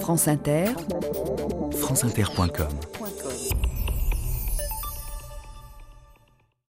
France 0.00 0.28
Inter, 0.28 0.66
franceinter.com 1.72 2.68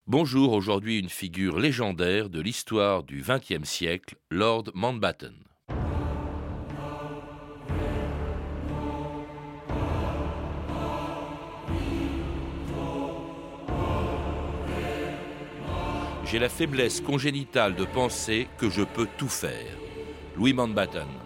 Bonjour, 0.06 0.52
aujourd'hui 0.52 0.98
une 0.98 1.08
figure 1.08 1.58
légendaire 1.58 2.30
de 2.30 2.40
l'histoire 2.40 3.02
du 3.02 3.22
XXe 3.22 3.68
siècle, 3.68 4.16
Lord 4.30 4.70
Mountbatten. 4.74 5.34
J'ai 16.24 16.38
la 16.38 16.48
faiblesse 16.48 17.00
congénitale 17.00 17.74
de 17.74 17.84
penser 17.84 18.48
que 18.58 18.70
je 18.70 18.82
peux 18.82 19.08
tout 19.18 19.28
faire. 19.28 19.76
Louis 20.36 20.52
Mountbatten. 20.52 21.06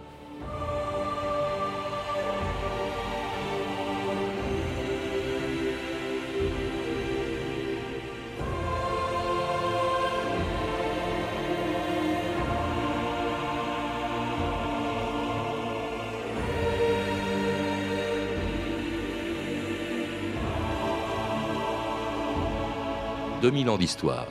2000 23.41 23.69
ans 23.71 23.77
d'histoire. 23.77 24.27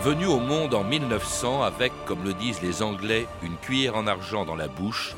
Venu 0.00 0.26
au 0.26 0.38
monde 0.38 0.74
en 0.74 0.82
1900 0.82 1.62
avec, 1.62 1.92
comme 2.06 2.24
le 2.24 2.32
disent 2.32 2.62
les 2.62 2.82
Anglais, 2.82 3.26
une 3.42 3.56
cuillère 3.56 3.96
en 3.96 4.06
argent 4.06 4.46
dans 4.46 4.56
la 4.56 4.68
bouche, 4.68 5.14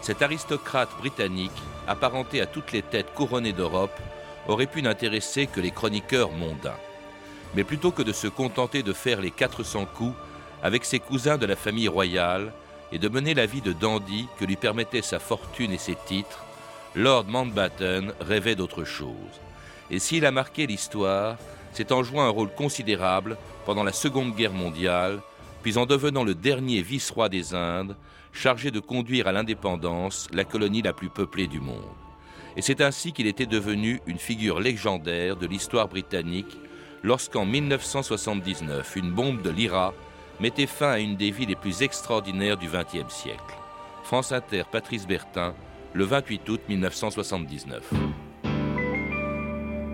cet 0.00 0.22
aristocrate 0.22 0.90
britannique, 0.98 1.50
apparenté 1.86 2.40
à 2.40 2.46
toutes 2.46 2.72
les 2.72 2.82
têtes 2.82 3.14
couronnées 3.14 3.52
d'Europe, 3.52 3.96
aurait 4.48 4.66
pu 4.66 4.82
n'intéresser 4.82 5.46
que 5.46 5.60
les 5.60 5.70
chroniqueurs 5.70 6.32
mondains. 6.32 6.78
Mais 7.54 7.62
plutôt 7.62 7.92
que 7.92 8.02
de 8.02 8.12
se 8.12 8.26
contenter 8.26 8.82
de 8.82 8.92
faire 8.92 9.20
les 9.20 9.30
400 9.30 9.86
coups 9.86 10.16
avec 10.64 10.84
ses 10.84 10.98
cousins 10.98 11.38
de 11.38 11.46
la 11.46 11.56
famille 11.56 11.88
royale 11.88 12.52
et 12.92 12.98
de 12.98 13.08
mener 13.08 13.34
la 13.34 13.46
vie 13.46 13.60
de 13.60 13.72
dandy 13.72 14.26
que 14.38 14.44
lui 14.44 14.56
permettaient 14.56 15.02
sa 15.02 15.18
fortune 15.18 15.72
et 15.72 15.78
ses 15.78 15.96
titres, 16.06 16.44
Lord 16.94 17.26
Mountbatten 17.26 18.12
rêvait 18.20 18.54
d'autre 18.56 18.84
chose. 18.84 19.14
Et 19.90 19.98
s'il 19.98 20.26
a 20.26 20.30
marqué 20.30 20.66
l'histoire, 20.66 21.36
c'est 21.72 21.92
en 21.92 22.02
jouant 22.02 22.24
un 22.24 22.30
rôle 22.30 22.50
considérable 22.54 23.36
pendant 23.66 23.84
la 23.84 23.92
Seconde 23.92 24.34
Guerre 24.34 24.52
mondiale, 24.52 25.20
puis 25.62 25.76
en 25.76 25.86
devenant 25.86 26.24
le 26.24 26.34
dernier 26.34 26.82
vice-roi 26.82 27.28
des 27.28 27.54
Indes, 27.54 27.96
chargé 28.32 28.70
de 28.70 28.80
conduire 28.80 29.26
à 29.26 29.32
l'indépendance 29.32 30.28
la 30.32 30.44
colonie 30.44 30.82
la 30.82 30.92
plus 30.92 31.08
peuplée 31.08 31.46
du 31.46 31.60
monde. 31.60 31.84
Et 32.56 32.62
c'est 32.62 32.80
ainsi 32.80 33.12
qu'il 33.12 33.26
était 33.26 33.46
devenu 33.46 34.00
une 34.06 34.18
figure 34.18 34.60
légendaire 34.60 35.36
de 35.36 35.46
l'histoire 35.46 35.88
britannique 35.88 36.58
lorsqu'en 37.02 37.46
1979, 37.46 38.96
une 38.96 39.12
bombe 39.12 39.42
de 39.42 39.50
l'IRA 39.50 39.94
mettait 40.40 40.66
fin 40.66 40.90
à 40.90 40.98
une 40.98 41.16
des 41.16 41.30
villes 41.30 41.48
les 41.48 41.56
plus 41.56 41.82
extraordinaires 41.82 42.56
du 42.56 42.68
XXe 42.68 43.12
siècle. 43.12 43.56
France 44.04 44.32
Inter, 44.32 44.62
Patrice 44.70 45.06
Bertin, 45.06 45.54
le 45.92 46.04
28 46.04 46.48
août 46.48 46.60
1979. 46.68 48.27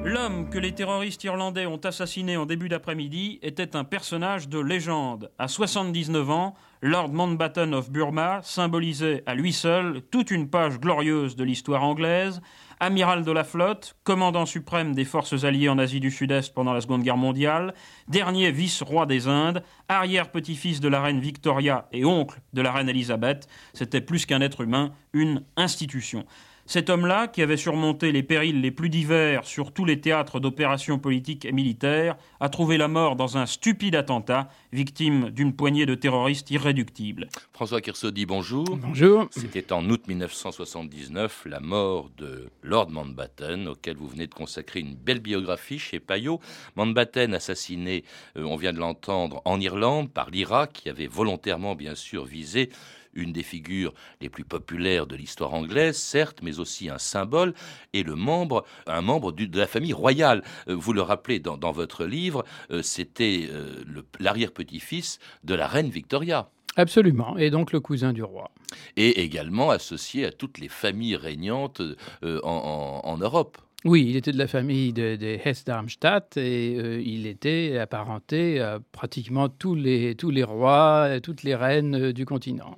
L'homme 0.04 0.50
que 0.50 0.58
les 0.58 0.72
terroristes 0.72 1.24
irlandais 1.24 1.64
ont 1.64 1.78
assassiné 1.78 2.36
en 2.36 2.44
début 2.44 2.68
d'après-midi 2.68 3.38
était 3.40 3.74
un 3.74 3.84
personnage 3.84 4.50
de 4.50 4.58
légende. 4.58 5.30
À 5.38 5.48
79 5.48 6.30
ans, 6.30 6.54
Lord 6.82 7.08
Mountbatten 7.08 7.72
of 7.74 7.90
Burma 7.90 8.40
symbolisait 8.42 9.22
à 9.24 9.34
lui 9.34 9.54
seul 9.54 10.02
toute 10.10 10.30
une 10.30 10.50
page 10.50 10.78
glorieuse 10.78 11.36
de 11.36 11.44
l'histoire 11.44 11.82
anglaise, 11.82 12.42
amiral 12.80 13.24
de 13.24 13.32
la 13.32 13.44
flotte, 13.44 13.96
commandant 14.04 14.44
suprême 14.44 14.94
des 14.94 15.06
forces 15.06 15.44
alliées 15.44 15.70
en 15.70 15.78
Asie 15.78 16.00
du 16.00 16.10
Sud-Est 16.10 16.52
pendant 16.52 16.74
la 16.74 16.82
Seconde 16.82 17.02
Guerre 17.02 17.16
mondiale, 17.16 17.72
dernier 18.06 18.50
vice-roi 18.50 19.06
des 19.06 19.26
Indes, 19.26 19.62
arrière-petit-fils 19.88 20.80
de 20.80 20.88
la 20.88 21.00
reine 21.00 21.20
Victoria 21.20 21.88
et 21.92 22.04
oncle 22.04 22.42
de 22.52 22.60
la 22.60 22.72
reine 22.72 22.90
Elisabeth, 22.90 23.48
c'était 23.72 24.02
plus 24.02 24.26
qu'un 24.26 24.42
être 24.42 24.60
humain, 24.60 24.92
une 25.14 25.44
institution. 25.56 26.26
Cet 26.66 26.88
homme-là, 26.88 27.28
qui 27.28 27.42
avait 27.42 27.58
surmonté 27.58 28.10
les 28.10 28.22
périls 28.22 28.62
les 28.62 28.70
plus 28.70 28.88
divers 28.88 29.44
sur 29.44 29.70
tous 29.72 29.84
les 29.84 30.00
théâtres 30.00 30.40
d'opérations 30.40 30.98
politiques 30.98 31.44
et 31.44 31.52
militaires, 31.52 32.16
a 32.40 32.48
trouvé 32.48 32.78
la 32.78 32.88
mort 32.88 33.16
dans 33.16 33.36
un 33.36 33.44
stupide 33.44 33.94
attentat, 33.94 34.48
victime 34.72 35.28
d'une 35.28 35.54
poignée 35.54 35.84
de 35.84 35.94
terroristes 35.94 36.50
irréductibles. 36.50 37.28
François 37.52 37.82
Kersaudy, 37.82 38.24
bonjour. 38.24 38.64
Bonjour. 38.78 39.28
C'était 39.30 39.74
en 39.74 39.88
août 39.90 40.08
1979, 40.08 41.44
la 41.50 41.60
mort 41.60 42.10
de 42.16 42.48
Lord 42.62 42.90
Mountbatten, 42.90 43.68
auquel 43.68 43.96
vous 43.96 44.08
venez 44.08 44.26
de 44.26 44.34
consacrer 44.34 44.80
une 44.80 44.94
belle 44.94 45.20
biographie 45.20 45.78
chez 45.78 46.00
Payot. 46.00 46.40
Mountbatten 46.76 47.34
assassiné, 47.34 48.04
euh, 48.38 48.44
on 48.44 48.56
vient 48.56 48.72
de 48.72 48.78
l'entendre, 48.78 49.42
en 49.44 49.60
Irlande 49.60 50.10
par 50.10 50.30
l'Irak, 50.30 50.72
qui 50.72 50.88
avait 50.88 51.08
volontairement, 51.08 51.74
bien 51.74 51.94
sûr, 51.94 52.24
visé 52.24 52.70
une 53.14 53.32
des 53.32 53.42
figures 53.42 53.92
les 54.20 54.28
plus 54.28 54.44
populaires 54.44 55.06
de 55.06 55.16
l'histoire 55.16 55.54
anglaise, 55.54 55.96
certes, 55.96 56.40
mais 56.42 56.58
aussi 56.58 56.88
un 56.88 56.98
symbole 56.98 57.54
et 57.92 58.02
le 58.02 58.14
membre, 58.14 58.64
un 58.86 59.00
membre 59.00 59.32
de 59.32 59.58
la 59.58 59.66
famille 59.66 59.92
royale. 59.92 60.42
Euh, 60.68 60.74
vous 60.74 60.92
le 60.92 61.02
rappelez 61.02 61.38
dans, 61.38 61.72
votre 61.72 62.04
livre, 62.04 62.44
euh, 62.70 62.82
c'était 62.82 63.48
euh, 63.50 63.84
l'arrière-petit-fils 64.20 65.18
de 65.44 65.54
la 65.54 65.66
reine 65.66 65.88
Victoria. 65.88 66.50
Absolument, 66.76 67.36
et 67.38 67.50
donc 67.50 67.72
le 67.72 67.80
cousin 67.80 68.12
du 68.12 68.22
roi. 68.22 68.50
Et 68.96 69.22
également 69.22 69.70
associé 69.70 70.24
à 70.26 70.32
toutes 70.32 70.58
les 70.58 70.68
familles 70.68 71.14
régnantes 71.14 71.80
en, 72.22 73.16
Europe. 73.20 73.58
Oui, 73.84 74.04
il 74.08 74.16
était 74.16 74.32
de 74.32 74.38
la 74.38 74.48
famille 74.48 74.92
des 74.92 75.16
de 75.16 75.38
Hesse 75.44 75.64
d'Armstadt 75.64 76.36
et 76.36 77.00
il 77.00 77.28
était 77.28 77.78
apparenté 77.78 78.60
à 78.60 78.80
pratiquement 78.90 79.48
tous 79.48 79.76
les, 79.76 80.16
tous 80.16 80.30
les 80.30 80.42
rois, 80.42 81.20
toutes 81.22 81.44
les 81.44 81.54
reines 81.54 82.10
du 82.10 82.26
continent 82.26 82.76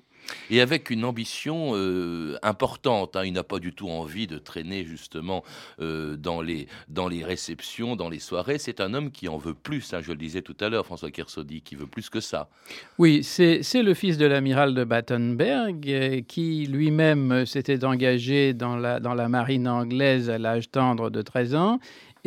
et 0.51 0.61
avec 0.61 0.91
une 0.91 1.05
ambition 1.05 1.73
euh, 1.75 2.37
importante. 2.43 3.17
Hein. 3.17 3.25
Il 3.25 3.33
n'a 3.33 3.43
pas 3.43 3.59
du 3.59 3.73
tout 3.73 3.89
envie 3.89 4.27
de 4.27 4.39
traîner 4.39 4.85
justement 4.85 5.45
euh, 5.81 6.17
dans, 6.17 6.41
les, 6.41 6.69
dans 6.89 7.09
les 7.09 7.25
réceptions, 7.25 7.97
dans 7.97 8.09
les 8.09 8.19
soirées. 8.19 8.59
C'est 8.59 8.81
un 8.81 8.95
homme 8.95 9.11
qui 9.11 9.29
en 9.29 9.39
veut 9.39 9.55
plus, 9.55 9.93
hein, 9.93 10.01
je 10.03 10.13
le 10.13 10.19
disais 10.19 10.43
tout 10.43 10.57
à 10.61 10.69
l'heure, 10.69 10.87
François 10.87 11.11
Kersaudy, 11.11 11.63
qui 11.63 11.75
veut 11.75 11.87
plus 11.87 12.11
que 12.11 12.21
ça. 12.21 12.49
Oui, 12.99 13.23
c'est 13.23 13.63
le 13.75 13.95
fils 13.95 14.19
de 14.19 14.27
l'amiral 14.27 14.75
de 14.75 14.85
Battenberg 14.85 15.89
euh, 15.89 16.21
qui 16.27 16.67
lui-même 16.67 17.47
s'était 17.47 17.85
engagé 17.85 18.55
dans 18.55 18.77
la, 18.77 19.01
dans 19.01 19.15
la 19.15 19.29
marine 19.29 19.69
anglaise 19.69 20.31
à 20.31 20.39
l'âge 20.39 20.71
tendre 20.71 21.11
de 21.11 21.23
13 21.23 21.55
ans 21.55 21.79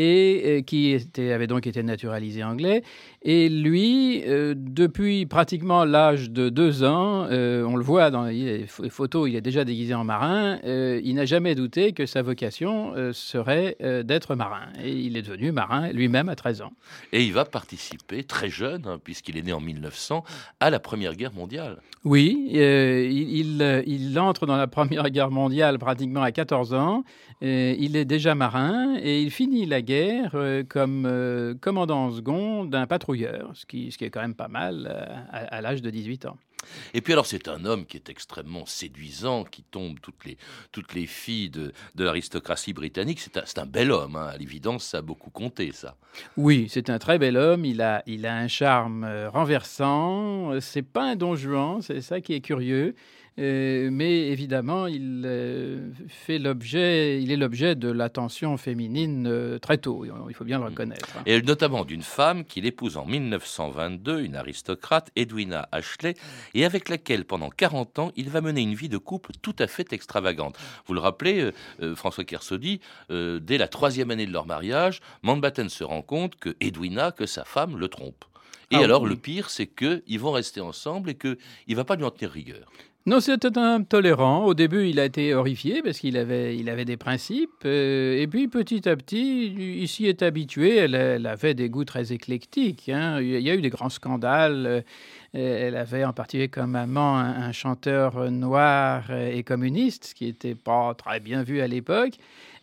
et 0.02 0.64
qui 0.66 0.92
était, 0.92 1.32
avait 1.32 1.48
donc 1.48 1.68
été 1.68 1.84
naturalisé 1.84 2.44
anglais 2.44 2.84
et 3.22 3.50
lui, 3.50 4.24
euh, 4.26 4.54
depuis 4.56 5.26
pratiquement 5.26 5.84
l'âge 5.84 6.30
de 6.30 6.48
deux 6.48 6.86
ans, 6.86 7.28
euh, 7.30 7.66
on 7.66 7.76
le 7.76 7.84
voit 7.84 8.12
dans 8.12 8.24
les 8.24 8.66
photos, 8.66 9.30
il 9.30 9.36
est 9.36 9.42
déjà 9.42 9.66
déguisé 9.66 9.94
en 9.94 10.06
marin, 10.06 10.60
euh, 10.64 11.02
il 11.04 11.16
n'a 11.16 11.26
jamais 11.26 11.54
douté 11.54 11.92
que 11.92 12.06
sa 12.06 12.22
vocation 12.22 12.94
serait 13.12 13.76
d'être 14.06 14.36
marin. 14.36 14.68
Et 14.82 14.94
il 14.94 15.18
est 15.18 15.22
devenu 15.22 15.52
marin 15.52 15.92
lui-même 15.92 16.30
à 16.30 16.36
13 16.36 16.62
ans. 16.62 16.72
Et 17.12 17.24
il 17.24 17.34
va 17.34 17.44
participer 17.44 18.24
très 18.24 18.50
jeune, 18.50 18.84
hein, 18.86 19.00
puisqu'il 19.04 19.38
est 19.38 19.42
né 19.42 19.52
en 19.52 19.60
1900, 19.60 20.24
à 20.62 20.70
la 20.70 20.80
Première 20.80 21.16
Guerre 21.16 21.34
mondiale. 21.34 21.82
Oui, 22.06 22.48
il, 22.52 23.84
il, 23.86 24.20
entre 24.20 24.46
dans 24.46 24.56
la 24.56 24.68
Première 24.68 25.10
Guerre 25.10 25.32
mondiale 25.32 25.78
pratiquement 25.78 26.24
à 26.24 26.32
14 26.32 26.74
ans. 26.74 27.04
il 27.42 27.98
est 27.98 28.06
déjà 28.06 28.34
marin 28.34 28.96
et 29.02 29.22
il 29.22 29.32
finit 29.32 29.66
la 29.66 29.82
guerre 29.82 29.89
comme 30.70 31.58
commandant 31.62 32.12
second 32.12 32.66
d'un 32.66 32.88
patrouille 32.88 33.28
ce 33.54 33.66
qui, 33.66 33.92
ce 33.92 33.98
qui 33.98 34.06
est 34.06 34.10
quand 34.10 34.22
même 34.22 34.36
pas 34.36 34.48
mal 34.48 34.88
euh, 34.90 35.06
à, 35.32 35.62
l'âge 35.62 35.82
de 35.82 35.90
18 35.90 36.26
ans. 36.26 36.38
Et 36.94 37.02
puis 37.02 37.14
alors 37.14 37.26
c'est 37.26 37.48
un 37.48 37.64
homme 37.66 37.86
qui 37.86 37.98
est 37.98 38.10
extrêmement 38.10 38.66
séduisant, 38.66 39.46
qui 39.46 39.64
tombe 39.64 40.00
toutes 40.02 40.26
les, 40.26 40.38
toutes 40.72 40.94
les 40.94 41.08
filles 41.08 41.50
de, 41.50 41.72
de 41.96 42.04
l'aristocratie 42.04 42.74
britannique. 42.74 43.20
C'est 43.22 43.38
un, 43.38 43.64
un, 43.64 43.66
bel 43.66 43.92
homme, 43.92 44.18
hein. 44.18 44.28
à 44.28 44.38
l'évidence 44.38 44.84
ça 44.84 44.98
a 44.98 45.02
beaucoup 45.02 45.30
compté 45.30 45.72
ça. 45.72 45.96
Oui, 46.36 46.68
c'est 46.70 46.90
un 46.90 47.00
très 47.00 47.18
bel 47.18 47.38
homme, 47.38 47.64
il 47.66 47.82
a, 47.82 48.04
il 48.08 48.26
a 48.26 48.36
un 48.36 48.48
charme 48.48 49.04
euh, 49.06 49.30
renversant, 49.30 50.60
c'est 50.60 50.84
pas 50.84 51.12
un 51.12 51.16
don 51.16 51.36
Juan, 51.36 51.82
c'est 51.82 52.02
ça 52.02 52.20
qui 52.20 52.34
est 52.34 52.42
curieux. 52.42 52.96
Euh, 53.38 53.90
mais 53.92 54.28
évidemment, 54.28 54.88
il 54.88 55.24
euh, 55.26 55.92
fait 56.08 56.40
l'objet, 56.40 57.22
il 57.22 57.32
est 57.32 57.38
l'objet 57.38 57.76
de 57.76 57.90
l'attention 57.90 58.58
féminine 58.58 59.28
euh, 59.28 59.60
très 59.60 59.78
tôt. 59.78 60.06
Il 60.28 60.34
faut 60.34 60.44
bien 60.44 60.60
le 60.60 60.66
reconnaître. 60.66 61.08
Et 61.26 61.42
notamment 61.42 61.86
d'une 61.86 62.02
femme 62.02 62.44
qu'il 62.44 62.66
épouse 62.66 62.98
en 62.98 63.06
1922, 63.06 64.22
une 64.22 64.36
aristocrate, 64.36 65.12
Edwina 65.16 65.70
Ashley, 65.72 66.16
et 66.54 66.66
avec 66.66 66.90
laquelle 66.90 67.26
pendant 67.26 67.50
40 67.50 68.00
ans, 68.00 68.12
il 68.16 68.30
va 68.30 68.42
mener 68.42 68.62
une 68.62 68.76
vie 68.76 68.90
de 68.90 68.98
couple 68.98 69.32
tout 69.42 69.56
à 69.60 69.68
fait 69.68 69.94
extravagante. 69.94 70.58
Vous 70.86 70.94
le 70.94 71.00
rappelez, 71.00 71.52
François 71.96 72.24
Kersaudy, 72.24 72.82
dès 73.10 73.58
la 73.58 73.68
troisième 73.68 74.12
année 74.12 74.26
de 74.26 74.34
leur 74.34 74.46
mariage, 74.46 75.00
Mountbatten 75.24 75.70
se 75.70 75.84
rend 75.84 76.02
compte 76.02 76.36
que 76.36 76.56
Edwina, 76.60 77.12
que 77.12 77.26
sa 77.26 77.46
femme, 77.46 77.78
le 77.78 77.88
trompe. 77.88 78.26
Et 78.72 78.76
ah 78.76 78.84
alors, 78.84 79.08
le 79.08 79.16
pire, 79.16 79.50
c'est 79.50 79.66
qu'ils 79.66 80.20
vont 80.20 80.32
rester 80.32 80.62
ensemble 80.62 81.10
et 81.10 81.16
qu'il 81.16 81.38
ne 81.68 81.76
va 81.76 81.86
pas 81.86 81.96
lui 81.96 82.04
en 82.04 82.12
tenir 82.12 82.32
rigueur. 82.32 82.72
Non, 83.06 83.22
c'était 83.22 83.58
un 83.58 83.82
tolérant. 83.82 84.46
Au 84.46 84.54
début, 84.54 84.88
il 84.90 85.00
a 85.00 85.06
été 85.06 85.34
horrifié 85.34 85.82
parce 85.82 86.00
qu'il 86.00 86.18
avait, 86.18 86.58
il 86.58 86.70
avait 86.70 86.86
des 86.86 86.98
principes. 86.98 87.64
Euh, 87.66 88.20
et 88.20 88.28
puis, 88.28 88.48
petit 88.48 88.88
à 88.90 88.96
petit, 88.96 89.48
il 89.48 89.88
s'y 89.88 90.06
est 90.06 90.22
habitué. 90.22 90.76
Elle, 90.76 91.26
avait 91.26 91.54
des 91.54 91.70
goûts 91.70 91.86
très 91.86 92.12
éclectiques. 92.12 92.90
Hein. 92.90 93.20
Il 93.22 93.40
y 93.40 93.50
a 93.50 93.56
eu 93.56 93.62
des 93.62 93.70
grands 93.70 93.90
scandales. 93.90 94.66
Euh, 94.68 94.82
elle 95.34 95.78
avait 95.78 96.04
en 96.04 96.14
particulier 96.14 96.50
comme 96.50 96.76
amant 96.76 97.18
un, 97.18 97.52
chanteur 97.52 98.30
noir 98.32 99.12
et 99.12 99.44
communiste, 99.44 100.06
ce 100.06 100.16
qui 100.16 100.26
n'était 100.26 100.56
pas 100.56 100.94
très 100.94 101.20
bien 101.20 101.44
vu 101.44 101.62
à 101.62 101.68
l'époque. 101.68 102.14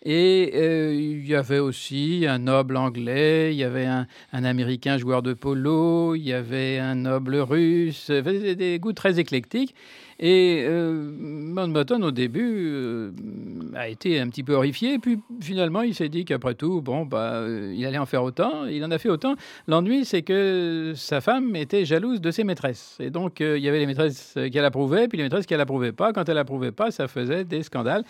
Et 0.08 0.53
euh, 0.55 0.94
il 0.94 1.26
y 1.26 1.35
avait 1.35 1.58
aussi 1.58 2.26
un 2.29 2.38
noble 2.38 2.76
anglais, 2.76 3.53
il 3.53 3.58
y 3.58 3.64
avait 3.64 3.87
un, 3.87 4.06
américain 4.32 4.99
joueur 4.99 5.20
de 5.20 5.35
polo, 5.35 6.14
il 6.14 6.23
y 6.23 6.32
avait 6.32 6.79
un 6.79 6.94
noble 6.94 7.35
russe, 7.35 8.12
des, 8.12 8.79
goûts 8.79 8.93
très 8.93 9.19
éclectiques. 9.19 9.75
Et 10.20 10.62
euh, 10.64 11.11
Mountbatten, 11.19 12.05
au 12.05 12.12
début, 12.12 12.69
euh, 12.69 13.11
a 13.76 13.88
été 13.88 14.19
un 14.20 14.28
petit 14.28 14.43
peu 14.43 14.55
horrifié. 14.55 14.99
Puis 14.99 15.19
finalement, 15.40 15.82
il 15.82 15.94
s'est 15.94 16.08
dit 16.08 16.25
qu'après 16.25 16.55
tout, 16.55 16.81
bon, 16.81 17.05
bah, 17.05 17.34
euh, 17.34 17.75
il 17.76 17.84
allait 17.87 17.99
en 17.99 18.06
faire 18.06 18.23
autant. 18.23 18.67
Il 18.67 18.84
en 18.84 18.90
a 18.90 18.99
fait 18.99 19.08
autant. 19.08 19.34
L'ennui, 19.69 20.05
c'est 20.05 20.23
que 20.23 20.93
sa 20.96 21.20
femme 21.20 21.55
était 21.56 21.84
jalouse 21.84 22.20
de 22.20 22.31
ses 22.31 22.44
maîtresses. 22.44 22.96
Et 23.00 23.11
donc, 23.11 23.40
il 23.40 23.58
y 23.58 23.69
avait 23.69 23.78
les 23.78 23.87
maîtresses 23.87 24.34
qu'elle 24.52 24.64
approuvait, 24.64 25.08
puis 25.08 25.19
les 25.19 25.25
maîtresses 25.25 25.46
qu'elle 25.46 25.61
approuvait 25.61 25.93
pas. 25.93 26.12
Quand 26.12 26.28
elle 26.28 26.38
approuvait 26.38 26.73
pas, 26.73 26.90
ça 26.90 27.08
faisait 27.08 27.44
des 27.44 27.62
scandales. 27.62 28.05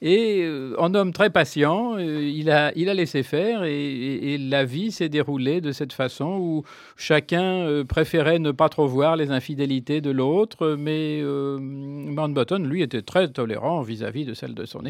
Et 0.00 0.48
en 0.78 0.94
homme 0.94 1.12
très 1.12 1.30
patient, 1.30 1.96
il, 1.98 2.50
a, 2.50 2.72
il 2.74 2.88
a 2.88 2.94
laissé 2.94 3.22
faire. 3.22 3.62
Et, 3.64 4.34
et 4.34 4.38
la 4.38 4.64
vie 4.64 4.90
s'est 4.90 5.08
déroulée 5.08 5.60
de 5.60 5.72
cette 5.72 5.92
façon 5.92 6.38
où 6.40 6.64
chacun 6.96 7.84
préférait 7.88 8.38
ne 8.38 8.50
pas 8.50 8.68
trop 8.68 8.86
voir 8.86 9.16
les 9.16 9.30
infidélités 9.30 10.00
de 10.00 10.10
l'autre, 10.10 10.76
mais 10.76 11.22
Mountbatten, 11.22 12.66
lui, 12.66 12.82
était 12.82 13.02
très 13.02 13.28
tolérant 13.28 13.82
vis-à-vis 13.82 14.24
de 14.24 14.34
celle 14.34 14.54
de 14.54 14.64
son 14.64 14.84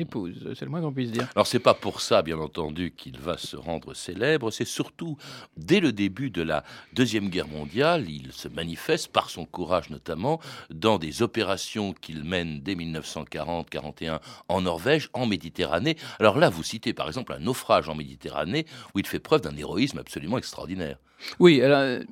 C'est 0.54 0.64
le 0.64 0.70
moins 0.70 0.80
qu'on 0.80 0.92
puisse 0.92 1.10
dire. 1.10 1.28
Alors, 1.34 1.46
c'est 1.46 1.58
pas 1.58 1.74
pour 1.74 2.00
ça, 2.00 2.22
bien 2.22 2.38
entendu, 2.38 2.92
qu'il 2.96 3.18
va 3.18 3.36
se 3.38 3.56
rendre 3.56 3.94
célèbre. 3.94 4.50
C'est 4.50 4.64
surtout 4.64 5.16
dès 5.56 5.80
le 5.80 5.92
début 5.92 6.30
de 6.30 6.42
la 6.42 6.64
Deuxième 6.92 7.28
Guerre 7.28 7.48
mondiale, 7.48 8.08
il 8.08 8.32
se 8.32 8.48
manifeste 8.48 9.08
par 9.08 9.30
son 9.30 9.44
courage 9.44 9.90
notamment 9.90 10.40
dans 10.70 10.98
des 10.98 11.22
opérations 11.22 11.92
qu'il 11.92 12.24
mène 12.24 12.60
dès 12.60 12.74
1940-41 12.74 14.20
en 14.48 14.60
Norvège, 14.60 15.08
en 15.12 15.26
Méditerranée. 15.26 15.96
Alors 16.18 16.38
là, 16.38 16.50
vous 16.50 16.62
citez 16.62 16.92
par 16.92 17.06
exemple 17.08 17.32
un 17.32 17.38
naufrage 17.38 17.88
en 17.88 17.94
Méditerranée 17.94 18.66
où 18.94 18.98
il 18.98 19.06
fait 19.06 19.20
preuve 19.20 19.42
d'un 19.42 19.56
héroïsme 19.56 19.98
absolument 19.98 20.38
extraordinaire. 20.38 20.98
Oui, 21.38 21.62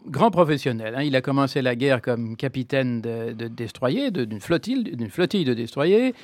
grand 0.06 0.30
professionnel. 0.30 0.94
Hein. 0.96 1.02
Il 1.02 1.16
a 1.16 1.20
commencé 1.20 1.62
la 1.62 1.74
guerre 1.74 2.02
comme 2.02 2.36
capitaine 2.36 3.00
de, 3.00 3.32
de 3.32 3.48
destroyer, 3.48 4.10
d'une 4.10 4.40
flottille, 4.40 4.84
d'une 4.84 5.10
flottille 5.10 5.44
de 5.44 5.54
destroyers. 5.54 6.14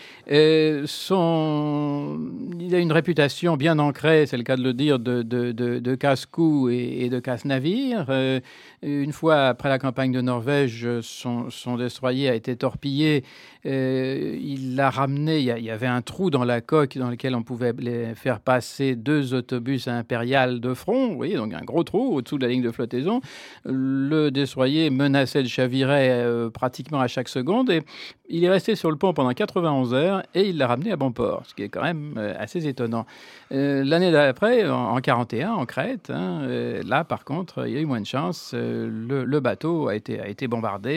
son... 0.87 2.19
Il 2.61 2.75
a 2.75 2.79
une 2.79 2.93
réputation 2.93 3.57
bien 3.57 3.79
ancrée, 3.79 4.27
c'est 4.27 4.37
le 4.37 4.43
cas 4.43 4.57
de 4.57 4.63
le 4.63 4.75
dire, 4.75 4.99
de, 4.99 5.95
casse-cou 5.95 6.69
et, 6.71 7.09
de 7.09 7.21
casse-navire. 7.21 8.07
Euh, 8.09 8.41
une 8.83 9.13
fois 9.13 9.49
après 9.49 9.69
la 9.69 9.79
campagne 9.79 10.13
de 10.13 10.21
Norvège, 10.21 10.89
son 11.01 11.77
destroyer 11.77 12.29
a 12.29 12.35
été 12.35 12.57
torpillé. 12.57 13.25
Euh, 13.67 14.39
il 14.41 14.77
l'a 14.77 14.91
ramené. 14.91 15.39
Il 15.41 15.45
y, 15.45 15.71
avait 15.71 15.87
un 15.87 16.03
trou 16.03 16.31
dans 16.31 16.45
la 16.45 16.61
coque 16.61 16.97
dans 16.97 17.11
lequel 17.11 17.35
on 17.35 17.43
pouvait 17.43 17.75
faire 18.15 18.41
passer 18.41 18.95
deux 18.95 19.35
autobus 19.35 19.89
impériaux 19.89 20.59
de 20.59 20.75
front. 20.75 21.09
Vous 21.09 21.17
voyez, 21.17 21.37
donc 21.37 21.53
un 21.53 21.65
gros 21.65 21.83
trou 21.83 22.15
au-dessous 22.15 22.39
de 22.39 22.47
la 22.47 22.53
ligne 22.53 22.63
de 22.63 22.71
flottaison. 22.71 23.21
Le 23.65 24.31
destroyer 24.31 24.91
menaçait 24.91 25.43
de 25.43 25.49
chavirer 25.49 26.11
euh, 26.11 26.51
pratiquement 26.51 27.01
à 27.01 27.09
chaque 27.09 27.29
seconde. 27.29 27.71
Et 27.71 27.83
il 28.29 28.45
est 28.45 28.51
resté 28.51 28.75
sur 28.77 28.91
le 28.91 28.97
pont 28.97 29.13
pendant 29.13 29.33
91 29.33 29.95
heures 29.95 30.23
et 30.35 30.49
il 30.49 30.59
l'a 30.59 30.67
ramené 30.67 30.93
à 30.93 30.97
bon 30.97 31.13
port, 31.13 31.43
ce 31.47 31.55
qui 31.55 31.63
est 31.63 31.69
quand 31.69 31.83
même 31.83 32.15
euh, 32.17 32.35
assez 32.39 32.67
étonnant. 32.67 33.07
L'année 33.51 34.11
d'après, 34.11 34.69
en, 34.69 34.97
41, 35.01 35.53
en 35.53 35.67
Crète, 35.67 36.11
hein, 36.11 36.43
là 36.85 37.05
par 37.05 37.25
contre, 37.25 37.67
il 37.69 37.75
y 37.75 37.77
a 37.77 37.81
eu 37.81 37.87
moins 37.87 38.01
de 38.01 38.07
chance 38.07 38.55
le, 38.55 39.41
bateau 39.41 39.89
a 39.89 39.95
été 39.95 40.49
bombardé 40.49 40.93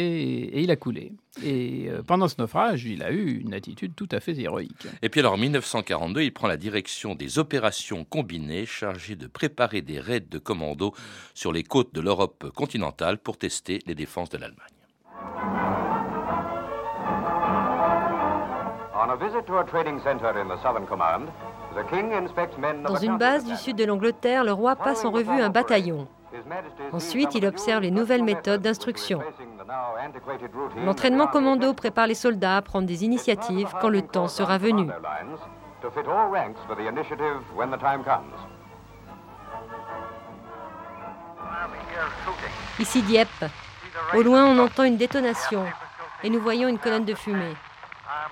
et, 0.54 0.62
il 0.62 0.72
a 0.72 0.76
coulé. 0.76 1.12
Et 1.44 1.88
euh, 1.90 2.02
pendant 2.02 2.28
ce 2.28 2.36
naufrage, 2.40 2.86
il 2.86 3.04
a 3.04 3.12
eu 3.12 3.40
une 3.40 3.54
attitude 3.54 3.94
tout 3.96 4.10
à 4.12 4.20
fait 4.20 4.38
héroïque. 4.38 4.88
Et 5.02 5.10
puis 5.10 5.20
alors 5.20 5.34
en 5.34 5.38
1942, 5.38 6.22
il 6.22 6.34
prend 6.34 6.48
la 6.48 6.58
direction 6.58 7.16
des 7.16 7.40
opérations 7.40 8.04
combinées 8.04 8.66
chargées 8.66 9.16
de 9.16 9.28
préparer 9.28 9.82
des 9.82 10.00
raids 10.00 10.20
de 10.20 10.40
commando 10.40 10.94
sur 11.34 11.54
les 11.54 11.64
côtes 11.64 11.94
de 11.94 12.02
l'Europe 12.02 12.50
continentale 12.56 13.20
pour 13.20 13.38
tester 13.38 13.80
les 13.86 13.96
défenses 13.96 14.30
de 14.30 14.38
l'Allemagne. 14.38 14.68
Dans 22.84 22.96
une 22.96 23.18
base 23.18 23.46
du 23.46 23.56
sud 23.56 23.76
de 23.76 23.86
l'Angleterre, 23.86 24.44
le 24.44 24.52
roi 24.52 24.76
passe 24.76 25.06
en 25.06 25.12
revue 25.12 25.42
un 25.42 25.50
bataillon. 25.50 26.08
Ensuite, 26.92 27.36
il 27.36 27.46
observe 27.46 27.82
les 27.82 27.92
nouvelles 27.92 28.24
méthodes 28.24 28.62
d'instruction. 28.62 29.20
L'entraînement 30.86 31.28
commando 31.28 31.74
prépare 31.74 32.08
les 32.08 32.16
soldats 32.16 32.58
à 32.58 32.62
prendre 32.62 32.88
des 32.88 33.04
initiatives 33.04 33.70
quand 33.82 33.90
le 33.90 34.02
temps 34.02 34.28
sera 34.28 34.58
venu. 34.58 34.90
Ici 42.80 43.02
Dieppe. 43.04 43.46
Au 44.14 44.22
loin, 44.22 44.46
on 44.46 44.60
entend 44.60 44.84
une 44.84 44.98
détonation 44.98 45.66
et 46.24 46.30
nous 46.30 46.40
voyons 46.40 46.68
une 46.68 46.80
colonne 46.80 47.06
de 47.06 47.16
fumée. 47.16 47.56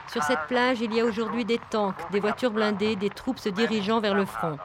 Sur 0.08 0.24
cette 0.24 0.48
plage, 0.48 0.82
il 0.82 0.94
y 0.94 1.02
a 1.02 1.06
aujourd'hui 1.06 1.46
des 1.46 1.60
tanks, 1.70 2.12
des 2.12 2.20
voitures 2.20 2.52
blindées, 2.52 2.96
des 2.96 3.10
troupes 3.10 3.40
se 3.40 3.50
dirigeant 3.50 4.00
vers 4.00 4.14
le 4.14 4.26
front. 4.26 4.58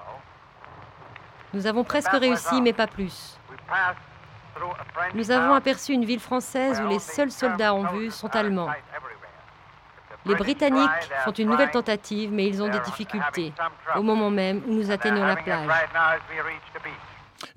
Nous 1.55 1.67
avons 1.67 1.85
presque 1.85 2.13
réussi, 2.13 2.61
mais 2.61 2.73
pas 2.73 2.87
plus. 2.87 3.39
Nous 5.15 5.31
avons 5.31 5.55
aperçu 5.55 5.93
une 5.93 6.05
ville 6.05 6.21
française 6.21 6.81
où 6.81 6.89
les 6.89 6.99
seuls 6.99 7.31
soldats 7.31 7.75
en 7.75 7.85
vue 7.95 8.11
sont 8.11 8.35
allemands. 8.35 8.71
Les 10.25 10.35
Britanniques 10.37 11.11
font 11.25 11.33
une 11.33 11.49
nouvelle 11.49 11.71
tentative, 11.71 12.31
mais 12.33 12.47
ils 12.47 12.63
ont 12.63 12.69
des 12.69 12.79
difficultés 12.81 13.53
au 13.97 14.03
moment 14.03 14.31
même 14.31 14.63
où 14.67 14.73
nous 14.73 14.91
atteignons 14.91 15.25
la 15.25 15.37
plage. 15.37 15.69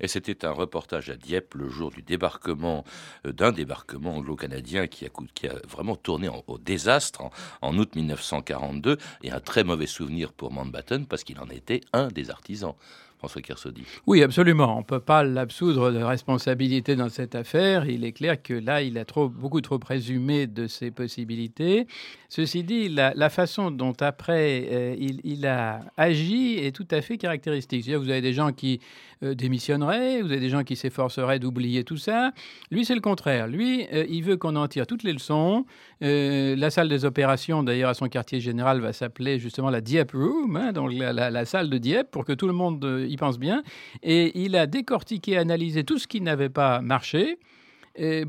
Et 0.00 0.08
c'était 0.08 0.44
un 0.44 0.50
reportage 0.50 1.10
à 1.10 1.16
Dieppe 1.16 1.54
le 1.54 1.68
jour 1.68 1.90
du 1.90 2.02
débarquement, 2.02 2.84
euh, 3.24 3.32
d'un 3.32 3.52
débarquement 3.52 4.16
anglo-canadien 4.16 4.88
qui 4.88 5.06
a, 5.06 5.08
qui 5.32 5.46
a, 5.46 5.54
vraiment 5.68 5.94
tourné 5.94 6.28
au 6.28 6.58
désastre 6.58 7.22
en, 7.22 7.30
en, 7.62 7.78
août 7.78 7.94
1942 7.94 8.98
et 9.22 9.30
un 9.30 9.40
très 9.40 9.62
mauvais 9.62 9.86
souvenir 9.86 10.32
pour 10.32 10.52
Mountbatten 10.52 11.06
parce 11.06 11.22
qu'il 11.22 11.38
en 11.38 11.48
était 11.50 11.82
un 11.92 12.08
des 12.08 12.30
artisans. 12.30 12.74
François 13.18 13.40
Kersaudy. 13.40 13.82
Oui, 14.06 14.22
absolument. 14.22 14.76
On 14.76 14.80
ne 14.80 14.84
peut 14.84 15.00
pas 15.00 15.24
l'absoudre 15.24 15.90
de 15.90 16.02
responsabilité 16.02 16.96
dans 16.96 17.08
cette 17.08 17.34
affaire. 17.34 17.86
Il 17.86 18.04
est 18.04 18.12
clair 18.12 18.42
que 18.42 18.52
là, 18.52 18.82
il 18.82 18.98
a 18.98 19.04
trop, 19.04 19.28
beaucoup 19.28 19.60
trop 19.60 19.78
présumé 19.78 20.46
de 20.46 20.66
ses 20.66 20.90
possibilités. 20.90 21.86
Ceci 22.28 22.64
dit, 22.64 22.88
la, 22.88 23.30
façon 23.30 23.70
dont 23.70 23.94
après 24.00 24.68
euh, 24.70 24.96
il, 24.98 25.46
a 25.46 25.80
agi 25.96 26.58
est 26.58 26.74
tout 26.74 26.86
à 26.90 27.00
fait 27.00 27.18
caractéristique. 27.18 27.88
Vous 27.88 28.10
avez 28.10 28.20
des 28.20 28.32
gens 28.32 28.52
qui 28.52 28.80
euh, 29.22 29.34
démissionneraient, 29.34 30.22
vous 30.22 30.30
avez 30.30 30.40
des 30.40 30.48
gens 30.48 30.64
qui 30.64 30.76
s'efforceraient 30.76 31.38
d'oublier 31.38 31.84
tout 31.84 31.96
ça. 31.96 32.32
Lui, 32.70 32.84
c'est 32.84 32.94
le 32.94 33.00
contraire. 33.00 33.46
Lui, 33.46 33.86
euh, 33.92 34.04
il 34.08 34.22
veut 34.22 34.36
qu'on 34.36 34.56
en 34.56 34.66
tire 34.68 34.86
toutes 34.86 35.04
les 35.04 35.12
leçons. 35.12 35.64
la 36.00 36.70
salle 36.70 36.88
des 36.88 37.04
opérations, 37.04 37.62
d'ailleurs, 37.62 37.90
à 37.90 37.94
son 37.94 38.08
quartier 38.08 38.40
général, 38.40 38.80
va 38.80 38.92
s'appeler 38.92 39.38
justement 39.38 39.70
la 39.70 39.80
Dieppe 39.80 40.12
Room, 40.12 40.56
hein, 40.56 40.72
donc 40.72 40.92
la, 40.92 41.44
salle 41.44 41.70
de 41.70 41.78
Dieppe, 41.78 42.10
pour 42.10 42.24
que 42.24 42.32
tout 42.32 42.46
le 42.46 42.52
monde 42.52 43.05
y 43.06 43.16
pense 43.16 43.38
bien. 43.38 43.62
Et 44.02 44.38
il 44.42 44.56
a 44.56 44.66
décortiqué, 44.66 45.36
analysé 45.36 45.84
tout 45.84 45.98
ce 45.98 46.06
qui 46.06 46.20
n'avait 46.20 46.48
pas 46.48 46.80
marché 46.80 47.38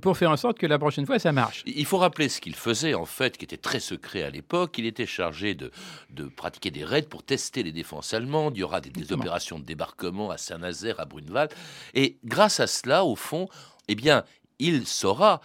pour 0.02 0.18
faire 0.18 0.32
en 0.32 0.38
sorte 0.38 0.58
que 0.58 0.66
la 0.66 0.80
prochaine 0.80 1.06
fois, 1.06 1.20
ça 1.20 1.32
marche. 1.32 1.64
Il 1.66 1.86
faut 1.86 1.98
rappeler 1.98 2.30
ce 2.30 2.40
qu'il 2.40 2.56
faisait, 2.56 2.94
en 2.94 3.06
fait, 3.06 3.38
qui 3.38 3.46
était 3.46 3.58
très 3.58 3.80
secret 3.80 4.24
à 4.24 4.30
l'époque. 4.30 4.78
Il 4.78 4.86
était 4.86 5.06
chargé 5.06 5.56
de, 5.56 5.72
de, 6.10 6.24
pratiquer 6.26 6.72
des 6.72 6.86
raids 6.86 7.02
pour 7.02 7.24
tester 7.24 7.64
les 7.64 7.72
défenses 7.72 8.14
allemandes. 8.14 8.56
Il 8.56 8.62
y 8.62 8.64
aura 8.64 8.82
des, 8.82 9.12
opérations 9.12 9.60
de 9.60 9.66
débarquement 9.66 10.30
à 10.30 10.38
Saint-Nazaire, 10.38 11.00
à 11.00 11.06
Brunewald. 11.06 11.52
Et 11.94 12.18
grâce 12.24 12.60
à 12.60 12.68
cela, 12.68 13.04
au 13.04 13.16
fond, 13.16 13.50
eh 13.88 13.96
bien, 13.96 14.24
il 14.60 14.86
saura, 14.88 15.42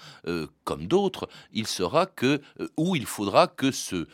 comme 0.64 0.86
d'autres, 0.86 1.28
il 1.52 1.66
saura 1.66 2.06
que 2.06 2.40
où 2.76 2.96
il 2.96 3.06
faudra 3.06 3.46
que 3.46 3.70
ce 3.70 4.06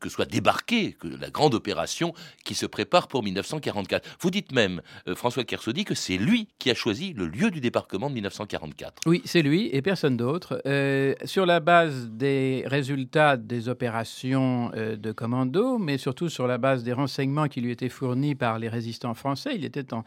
que 0.00 0.08
soit 0.08 0.26
débarqué, 0.26 0.92
que 0.92 1.08
la 1.08 1.30
grande 1.30 1.54
opération 1.54 2.14
qui 2.44 2.54
se 2.54 2.66
prépare 2.66 3.08
pour 3.08 3.22
1944. 3.22 4.16
Vous 4.20 4.30
dites 4.30 4.52
même, 4.52 4.80
euh, 5.08 5.14
François 5.14 5.44
Kersaudy, 5.44 5.84
que 5.84 5.94
c'est 5.94 6.16
lui 6.16 6.48
qui 6.58 6.70
a 6.70 6.74
choisi 6.74 7.12
le 7.12 7.26
lieu 7.26 7.50
du 7.50 7.60
débarquement 7.60 8.08
de 8.08 8.14
1944. 8.14 9.02
Oui, 9.06 9.22
c'est 9.24 9.42
lui 9.42 9.68
et 9.72 9.82
personne 9.82 10.16
d'autre. 10.16 10.60
Euh, 10.66 11.14
sur 11.24 11.46
la 11.46 11.60
base 11.60 12.08
des 12.10 12.64
résultats 12.66 13.36
des 13.36 13.68
opérations 13.68 14.70
euh, 14.74 14.96
de 14.96 15.12
commando, 15.12 15.78
mais 15.78 15.98
surtout 15.98 16.28
sur 16.28 16.46
la 16.46 16.58
base 16.58 16.84
des 16.84 16.92
renseignements 16.92 17.48
qui 17.48 17.60
lui 17.60 17.72
étaient 17.72 17.88
fournis 17.88 18.34
par 18.34 18.58
les 18.58 18.68
résistants 18.68 19.14
français, 19.14 19.50
il 19.54 19.64
était 19.64 19.92
en 19.92 20.04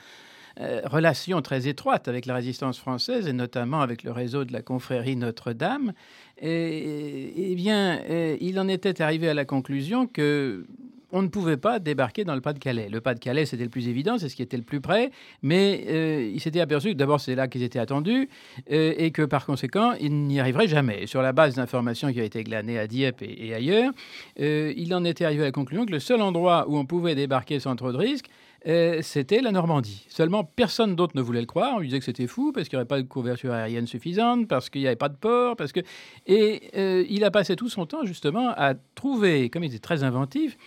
relation 0.59 1.41
très 1.41 1.67
étroite 1.67 2.07
avec 2.07 2.25
la 2.25 2.35
résistance 2.35 2.77
française 2.77 3.27
et 3.27 3.33
notamment 3.33 3.81
avec 3.81 4.03
le 4.03 4.11
réseau 4.11 4.43
de 4.43 4.53
la 4.53 4.61
confrérie 4.61 5.15
Notre-Dame. 5.15 5.93
Eh 6.41 7.53
bien, 7.55 7.99
euh, 8.09 8.37
il 8.39 8.59
en 8.59 8.67
était 8.67 9.01
arrivé 9.01 9.29
à 9.29 9.33
la 9.33 9.45
conclusion 9.45 10.07
que 10.07 10.65
on 11.11 11.23
ne 11.23 11.27
pouvait 11.27 11.57
pas 11.57 11.79
débarquer 11.79 12.23
dans 12.23 12.35
le 12.35 12.41
Pas-de-Calais. 12.41 12.87
Le 12.87 13.01
Pas-de-Calais, 13.01 13.47
c'était 13.47 13.63
le 13.63 13.71
plus 13.71 13.87
évident, 13.87 14.19
c'est 14.19 14.29
ce 14.29 14.35
qui 14.35 14.43
était 14.43 14.57
le 14.57 14.63
plus 14.63 14.79
près, 14.79 15.09
mais 15.41 15.83
euh, 15.87 16.31
il 16.31 16.39
s'était 16.39 16.59
aperçu 16.59 16.89
que 16.89 16.93
d'abord, 16.93 17.19
c'est 17.19 17.33
là 17.33 17.47
qu'ils 17.47 17.63
étaient 17.63 17.79
attendus, 17.79 18.29
euh, 18.71 18.93
et 18.95 19.09
que 19.09 19.23
par 19.23 19.47
conséquent, 19.47 19.93
il 19.99 20.13
n'y 20.27 20.39
arriverait 20.39 20.67
jamais. 20.67 21.07
Sur 21.07 21.23
la 21.23 21.33
base 21.33 21.55
d'informations 21.55 22.11
qui 22.11 22.19
avaient 22.19 22.27
été 22.27 22.43
glanées 22.43 22.77
à 22.77 22.85
Dieppe 22.85 23.23
et, 23.23 23.55
ailleurs, 23.55 23.91
il 24.37 24.93
en 24.93 25.03
était 25.03 25.25
arrivé 25.25 25.41
à 25.41 25.45
la 25.45 25.51
conclusion 25.51 25.87
que 25.87 25.91
le 25.91 25.99
seul 25.99 26.21
endroit 26.21 26.69
où 26.69 26.77
on 26.77 26.85
pouvait 26.85 27.15
débarquer 27.15 27.59
sans 27.59 27.75
trop 27.75 27.91
de 27.91 27.97
risques, 27.97 28.29
c'était 28.65 29.41
la 29.41 29.51
Normandie. 29.51 30.05
Seulement, 30.09 30.43
personne 30.43 30.95
d'autre 30.95 31.15
ne 31.15 31.21
voulait 31.21 31.39
le 31.39 31.45
croire. 31.45 31.75
On 31.75 31.79
lui 31.79 31.87
disait 31.87 31.99
que 31.99 32.05
c'était 32.05 32.27
fou 32.27 32.51
parce 32.51 32.67
qu'il 32.67 32.77
n'y 32.77 32.81
avait 32.81 32.87
pas 32.87 33.01
de 33.01 33.07
couverture 33.07 33.53
aérienne 33.53 33.87
suffisante, 33.87 34.47
parce 34.47 34.69
qu'il 34.69 34.81
n'y 34.81 34.87
avait 34.87 34.95
pas 34.95 35.09
de 35.09 35.15
port, 35.15 35.55
parce 35.55 35.71
que... 35.71 35.79
Et 36.27 36.69
euh, 36.75 37.05
il 37.09 37.23
a 37.23 37.31
passé 37.31 37.55
tout 37.55 37.69
son 37.69 37.85
temps, 37.85 38.05
justement, 38.05 38.49
à 38.55 38.73
trouver, 38.95 39.49
comme 39.49 39.63
il 39.63 39.67
était 39.67 39.79
très 39.79 40.03
inventif, 40.03 40.57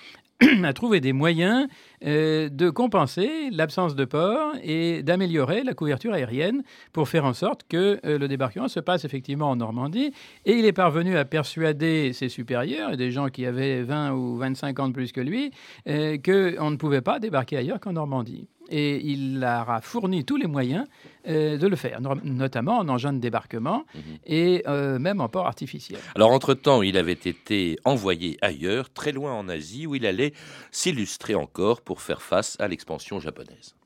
à 0.65 0.73
trouver 0.73 1.01
des 1.01 1.13
moyens 1.13 1.69
euh, 2.05 2.49
de 2.49 2.71
compenser 2.71 3.51
l'absence 3.51 3.95
de 3.95 4.05
port 4.05 4.55
et 4.63 5.03
d'améliorer 5.03 5.63
la 5.63 5.75
couverture 5.75 6.13
aérienne 6.13 6.63
pour 6.93 7.09
faire 7.09 7.25
en 7.25 7.33
sorte 7.33 7.63
que 7.69 8.01
euh, 8.05 8.19
le 8.19 8.29
débarquement 8.29 8.69
se 8.69 8.81
passe 8.81 9.05
effectivement 9.05 9.51
en 9.51 9.57
Normandie. 9.57 10.13
Et 10.45 10.55
il 10.55 10.65
est 10.65 10.73
parvenu 10.73 11.17
à 11.17 11.25
persuader 11.25 12.13
ses 12.13 12.29
supérieurs, 12.29 12.97
des 12.97 13.11
gens 13.11 13.29
qui 13.29 13.47
avaient 13.47 13.83
20 13.83 14.13
ou 14.13 14.37
25 14.37 14.79
ans 14.81 14.89
de 14.89 14.93
plus 14.93 15.13
que 15.13 15.21
lui, 15.21 15.51
euh, 15.89 16.17
qu'on 16.19 16.71
ne 16.71 16.77
pouvait 16.77 17.03
pas 17.03 17.19
débarquer 17.19 17.57
ailleurs 17.59 17.81
qu'en 17.81 17.93
Normandie 17.93 18.49
et 18.73 18.97
il 19.05 19.41
leur 19.41 19.71
a 19.71 19.81
fourni 19.81 20.25
tous 20.25 20.37
les 20.37 20.47
moyens 20.47 20.87
euh, 21.29 21.59
de 21.59 21.67
le 21.69 21.77
faire, 21.77 22.01
notamment 22.25 22.79
en 22.79 22.89
engin 22.89 23.13
de 23.13 23.19
débarquement 23.19 23.85
mhm. 23.95 24.03
et 24.27 24.65
euh, 24.67 24.99
même 24.99 25.21
en 25.21 25.29
port 25.29 25.47
artificiel. 25.47 26.01
Alors, 26.17 26.31
entre-temps, 26.31 26.83
il 26.83 26.97
avait 26.97 27.13
été 27.13 27.79
envoyé 27.85 28.39
ailleurs, 28.41 28.91
très 28.91 29.13
loin 29.13 29.33
en 29.35 29.49
Asie, 29.49 29.87
où 29.87 29.95
il 29.95 30.07
allait 30.07 30.33
s'illustrer 30.71 31.35
encore 31.35 31.83
pour 31.83 32.01
faire 32.01 32.23
face 32.23 32.57
à 32.59 32.67
l'expansion 32.67 33.21
japonaise. 33.21 33.77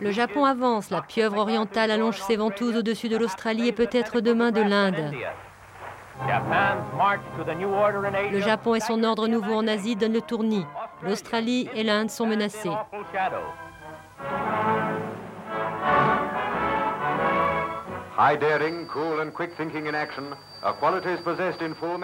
Le 0.00 0.10
Japon 0.10 0.44
avance, 0.44 0.90
la 0.90 1.02
pieuvre 1.02 1.38
orientale 1.38 1.90
allonge 1.90 2.20
ses 2.20 2.36
ventouses 2.36 2.76
au-dessus 2.76 3.08
de 3.08 3.16
l'Australie 3.16 3.68
et 3.68 3.72
peut-être 3.72 4.20
demain 4.20 4.50
de 4.50 4.62
l'Inde. 4.62 5.12
Le 8.32 8.40
Japon 8.40 8.74
et 8.74 8.80
son 8.80 9.02
ordre 9.02 9.28
nouveau 9.28 9.54
en 9.54 9.66
Asie 9.66 9.96
donnent 9.96 10.12
le 10.12 10.20
tournis. 10.20 10.64
L'Australie 11.04 11.68
et 11.74 11.82
l'Inde 11.82 12.10
sont 12.10 12.26
menacées. 12.26 12.70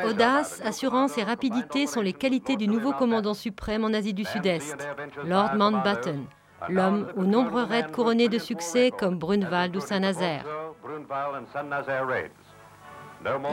Audace, 0.05 0.61
assurance 0.65 1.19
et 1.19 1.23
rapidité 1.23 1.87
sont 1.87 2.01
les 2.01 2.13
qualités 2.13 2.57
du 2.57 2.67
nouveau 2.67 2.93
commandant 2.93 3.35
suprême 3.35 3.85
en 3.85 3.93
Asie 3.93 4.15
du 4.15 4.25
Sud-Est, 4.25 4.89
Lord 5.25 5.55
Mountbatten, 5.55 6.25
l'homme 6.69 7.09
aux 7.17 7.25
nombreux 7.25 7.63
raids 7.63 7.91
couronnés 7.93 8.29
de 8.29 8.39
succès 8.39 8.91
comme 8.91 9.19
Brunwald 9.19 9.77
ou 9.77 9.81
Saint-Nazaire. 9.81 10.45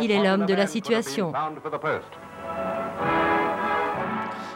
Il 0.02 0.12
est 0.12 0.24
l'homme 0.24 0.46
de 0.46 0.54
la 0.54 0.68
situation. 0.68 1.34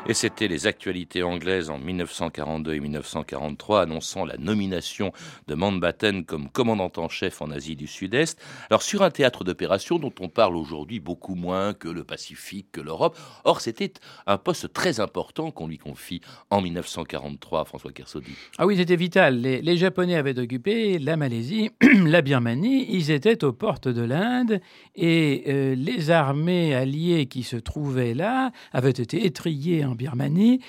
Et 0.10 0.16
c'était 0.16 0.48
les 0.48 0.66
actualités 0.66 1.22
anglaises 1.22 1.70
en 1.70 1.78
1942 1.78 2.74
et 2.74 2.80
1943 2.80 3.84
annonçant 3.84 4.26
la 4.26 4.38
nomination 4.38 5.12
de 5.48 5.54
Mountbatten 5.54 6.26
comme 6.26 6.50
commandant 6.50 6.92
en 6.98 7.08
chef 7.10 7.44
en 7.44 7.52
Asie 7.52 7.76
du 7.76 7.86
Sud-Est. 7.86 8.42
Alors 8.72 8.82
sur 8.82 9.04
un 9.04 9.12
théâtre 9.12 9.44
d'opération 9.44 10.00
dont 10.00 10.14
on 10.20 10.28
parle 10.28 10.56
aujourd'hui 10.56 11.00
beaucoup 11.00 11.36
moins 11.36 11.76
que 11.76 11.88
le 11.88 12.04
Pacifique, 12.04 12.72
que 12.72 12.82
l'Europe. 12.82 13.20
Or 13.44 13.62
c'était 13.62 13.94
un 14.26 14.40
poste 14.40 14.74
très 14.74 15.00
important 15.00 15.52
qu'on 15.52 15.68
lui 15.68 15.78
confie 15.78 16.22
en 16.50 16.60
1943, 16.64 17.66
François 17.66 17.92
Kersaudy. 17.92 18.32
Ah 18.58 18.66
oui, 18.66 18.78
c'était 18.78 18.96
vital. 18.96 19.40
Les, 19.40 19.78
Japonais 19.78 20.16
avaient 20.16 20.40
occupé 20.40 20.98
la 20.98 21.18
Malaisie, 21.18 21.70
la 22.04 22.24
Birmanie. 22.24 22.88
Ils 22.90 23.12
étaient 23.12 23.44
aux 23.44 23.54
portes 23.54 23.88
de 23.88 24.02
l'Inde 24.02 24.60
et 24.96 25.44
euh, 25.50 25.76
les 25.76 26.10
armées 26.10 26.74
alliées 26.74 27.28
qui 27.28 27.44
se 27.44 27.58
trouvaient 27.58 28.16
là 28.16 28.52
avaient 28.74 28.90
été 28.90 29.24
étriées 29.28 29.86
en 29.86 29.99
Birmanie 30.00 30.60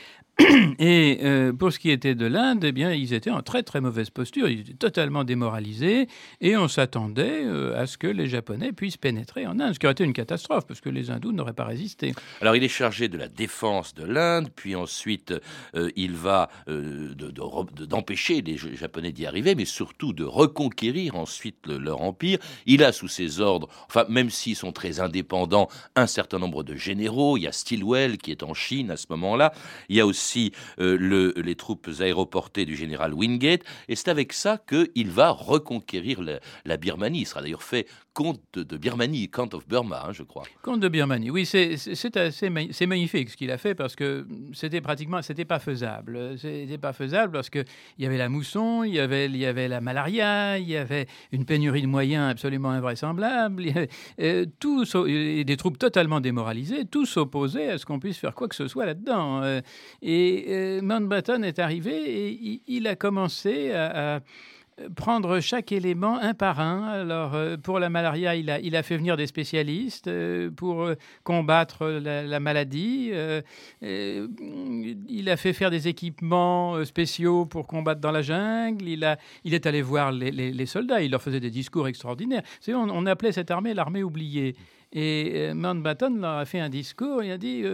Et 0.78 1.18
euh, 1.23 1.52
pour 1.52 1.73
ce 1.73 1.78
qui 1.78 1.90
était 1.90 2.14
de 2.14 2.26
l'Inde, 2.26 2.64
eh 2.64 2.73
bien, 2.73 2.92
ils 2.92 3.12
étaient 3.12 3.30
en 3.30 3.42
très 3.42 3.62
très 3.62 3.80
mauvaise 3.80 4.11
posture, 4.11 4.49
ils 4.49 4.61
étaient 4.61 4.75
totalement 4.75 5.25
démoralisés, 5.25 6.09
et 6.40 6.56
on 6.56 6.68
s'attendait 6.68 7.44
euh, 7.44 7.80
à 7.80 7.87
ce 7.87 7.99
que 7.99 8.06
les 8.06 8.28
Japonais 8.28 8.73
puissent 8.73 8.97
pénétrer 8.97 9.47
en 9.47 9.61
Inde, 9.61 9.75
ce 9.75 9.78
qui 9.78 9.87
aurait 9.87 9.92
été 9.92 10.04
une 10.04 10.12
catastrophe, 10.12 10.66
parce 10.66 10.80
que 10.80 10.88
les 10.88 11.11
Hindous 11.11 11.32
n'auraient 11.32 11.52
pas 11.52 11.64
résisté. 11.64 12.14
Alors 12.40 12.56
il 12.56 12.64
est 12.64 12.68
chargé 12.68 13.09
de 13.09 13.18
la 13.18 13.28
défense 13.28 13.94
de 13.94 14.04
l'Inde, 14.04 14.49
puis 14.54 14.75
ensuite 14.75 15.35
euh, 15.75 15.90
il 15.97 16.12
va 16.14 16.49
d'empêcher 16.66 18.42
les 18.42 18.56
Japonais 18.56 19.12
d'y 19.12 19.26
arriver, 19.26 19.54
mais 19.54 19.64
surtout 19.64 20.12
de 20.12 20.25
reconquérir 20.25 21.16
ensuite 21.16 21.66
leur 21.66 22.02
empire. 22.02 22.38
Il 22.66 22.85
a 22.85 22.92
sous 22.92 23.09
ses 23.09 23.40
ordres, 23.40 23.68
enfin 23.88 24.04
même 24.09 24.30
s'ils 24.30 24.56
sont 24.56 24.73
très 24.73 25.00
indépendants, 25.00 25.68
un 25.97 26.06
certain 26.06 26.38
nombre 26.38 26.62
de 26.62 26.75
généraux. 26.75 27.37
Il 27.37 27.42
y 27.42 27.47
a 27.47 27.52
Stilwell 27.52 28.18
qui 28.18 28.30
est 28.30 28.42
en 28.42 28.54
Chine 28.54 28.90
à 28.90 28.97
ce 28.97 29.06
moment-là. 29.11 29.52
Il 29.88 29.97
y 29.97 30.00
a 30.00 30.06
aussi 30.06 30.29
euh, 30.80 30.96
le, 30.99 31.32
les 31.37 31.54
troupes 31.54 31.88
aéroportées 32.00 32.64
du 32.64 32.76
général 32.76 33.14
Wingate. 33.14 33.62
Et 33.88 33.96
c'est 33.96 34.08
avec 34.08 34.32
ça 34.32 34.58
qu'il 34.58 35.10
va 35.10 35.30
reconquérir 35.30 36.22
la, 36.64 36.76
Birmanie. 36.76 37.20
Il 37.20 37.26
sera 37.26 37.42
d'ailleurs 37.42 37.62
fait 37.62 37.87
comte 38.12 38.40
de, 38.55 38.76
Birmanie, 38.76 39.29
Count 39.29 39.50
of 39.52 39.67
Burma, 39.69 40.05
hein, 40.07 40.12
je 40.12 40.23
crois. 40.23 40.43
Comte 40.62 40.81
de 40.81 40.88
Birmanie, 40.88 41.31
oui, 41.31 41.47
c'est 41.47 41.76
c'est 41.76 42.87
magnifique 42.87 43.31
ce 43.31 43.37
qu'il 43.37 43.50
a 43.50 43.59
fait 43.59 43.75
parce 43.75 43.95
que 43.95 44.26
c'était 44.52 44.81
pratiquement, 44.81 45.23
c'était 45.23 45.45
pas 45.45 45.59
faisable. 45.59 46.38
C'était 46.38 46.79
pas 46.79 46.93
faisable 46.93 47.33
parce 47.33 47.50
qu'il 47.50 47.64
y 47.99 48.07
avait 48.07 48.19
la 48.19 48.29
mousson, 48.29 48.83
il 48.85 48.95
y 48.95 49.00
avait, 49.00 49.26
il 49.26 49.37
y 49.37 49.47
avait 49.47 49.69
la 49.69 49.81
malaria, 49.81 50.59
il 50.59 50.69
y 50.69 50.76
avait 50.76 51.07
une 51.33 51.45
pénurie 51.45 51.83
de 51.83 51.87
moyens 51.87 52.31
absolument 52.31 52.71
invraisemblable, 52.71 53.64
euh, 54.21 54.47
des 55.45 55.57
troupes 55.57 55.79
totalement 55.79 56.21
démoralisées, 56.21 56.85
tout 56.87 57.07
s'opposait 57.07 57.71
à 57.71 57.79
ce 57.79 57.87
qu'on 57.87 58.00
puisse 58.00 58.19
faire 58.19 58.35
quoi 58.35 58.49
que 58.49 58.55
ce 58.55 58.69
soit 58.69 58.87
là-dedans. 58.87 59.43
Euh, 59.43 59.61
et 60.02 60.47
euh, 60.49 60.83
Mountbatten 60.83 61.45
est 61.45 61.59
arrivé 61.59 61.93
et 61.93 62.62
il, 62.67 62.87
a 62.87 62.97
commencé 62.97 63.73
à 63.73 64.21
prendre 64.88 65.40
chaque 65.40 65.72
élément 65.72 66.18
un 66.18 66.34
par 66.34 66.60
un. 66.60 66.88
Alors, 66.88 67.34
euh, 67.34 67.56
pour 67.56 67.78
la 67.78 67.90
malaria, 67.90 68.34
il 68.34 68.50
a, 68.50 68.60
il 68.60 68.76
a 68.76 68.82
fait 68.82 68.96
venir 68.96 69.16
des 69.16 69.26
spécialistes 69.26 70.08
euh, 70.08 70.50
pour 70.50 70.82
euh, 70.82 70.94
combattre 71.25 71.87
la, 71.87 72.40
maladie. 72.40 73.12
il 73.82 75.30
a 75.30 75.37
fait 75.37 75.52
faire 75.52 75.70
des 75.70 75.88
équipements 75.88 76.82
spéciaux 76.84 77.46
pour 77.46 77.66
combattre 77.66 78.00
dans 78.00 78.10
la 78.10 78.22
jungle. 78.22 78.88
Il, 78.88 79.04
a, 79.04 79.18
il 79.44 79.54
est 79.54 79.66
allé 79.66 79.82
voir 79.82 80.12
les, 80.12 80.66
soldats. 80.66 81.02
Il 81.02 81.10
leur 81.10 81.22
faisait 81.22 81.40
des 81.40 81.50
discours 81.50 81.88
extraordinaires. 81.88 82.42
On, 82.68 83.06
appelait 83.06 83.32
cette 83.32 83.50
armée 83.50 83.75
l'armée 83.75 84.02
oubliée. 84.02 84.56
Et 84.92 85.52
Mountbatten 85.54 86.20
leur 86.20 86.38
a 86.38 86.44
fait 86.44 86.60
un 86.60 86.68
discours. 86.68 87.22
Il 87.22 87.30
a 87.30 87.38
dit 87.38 87.64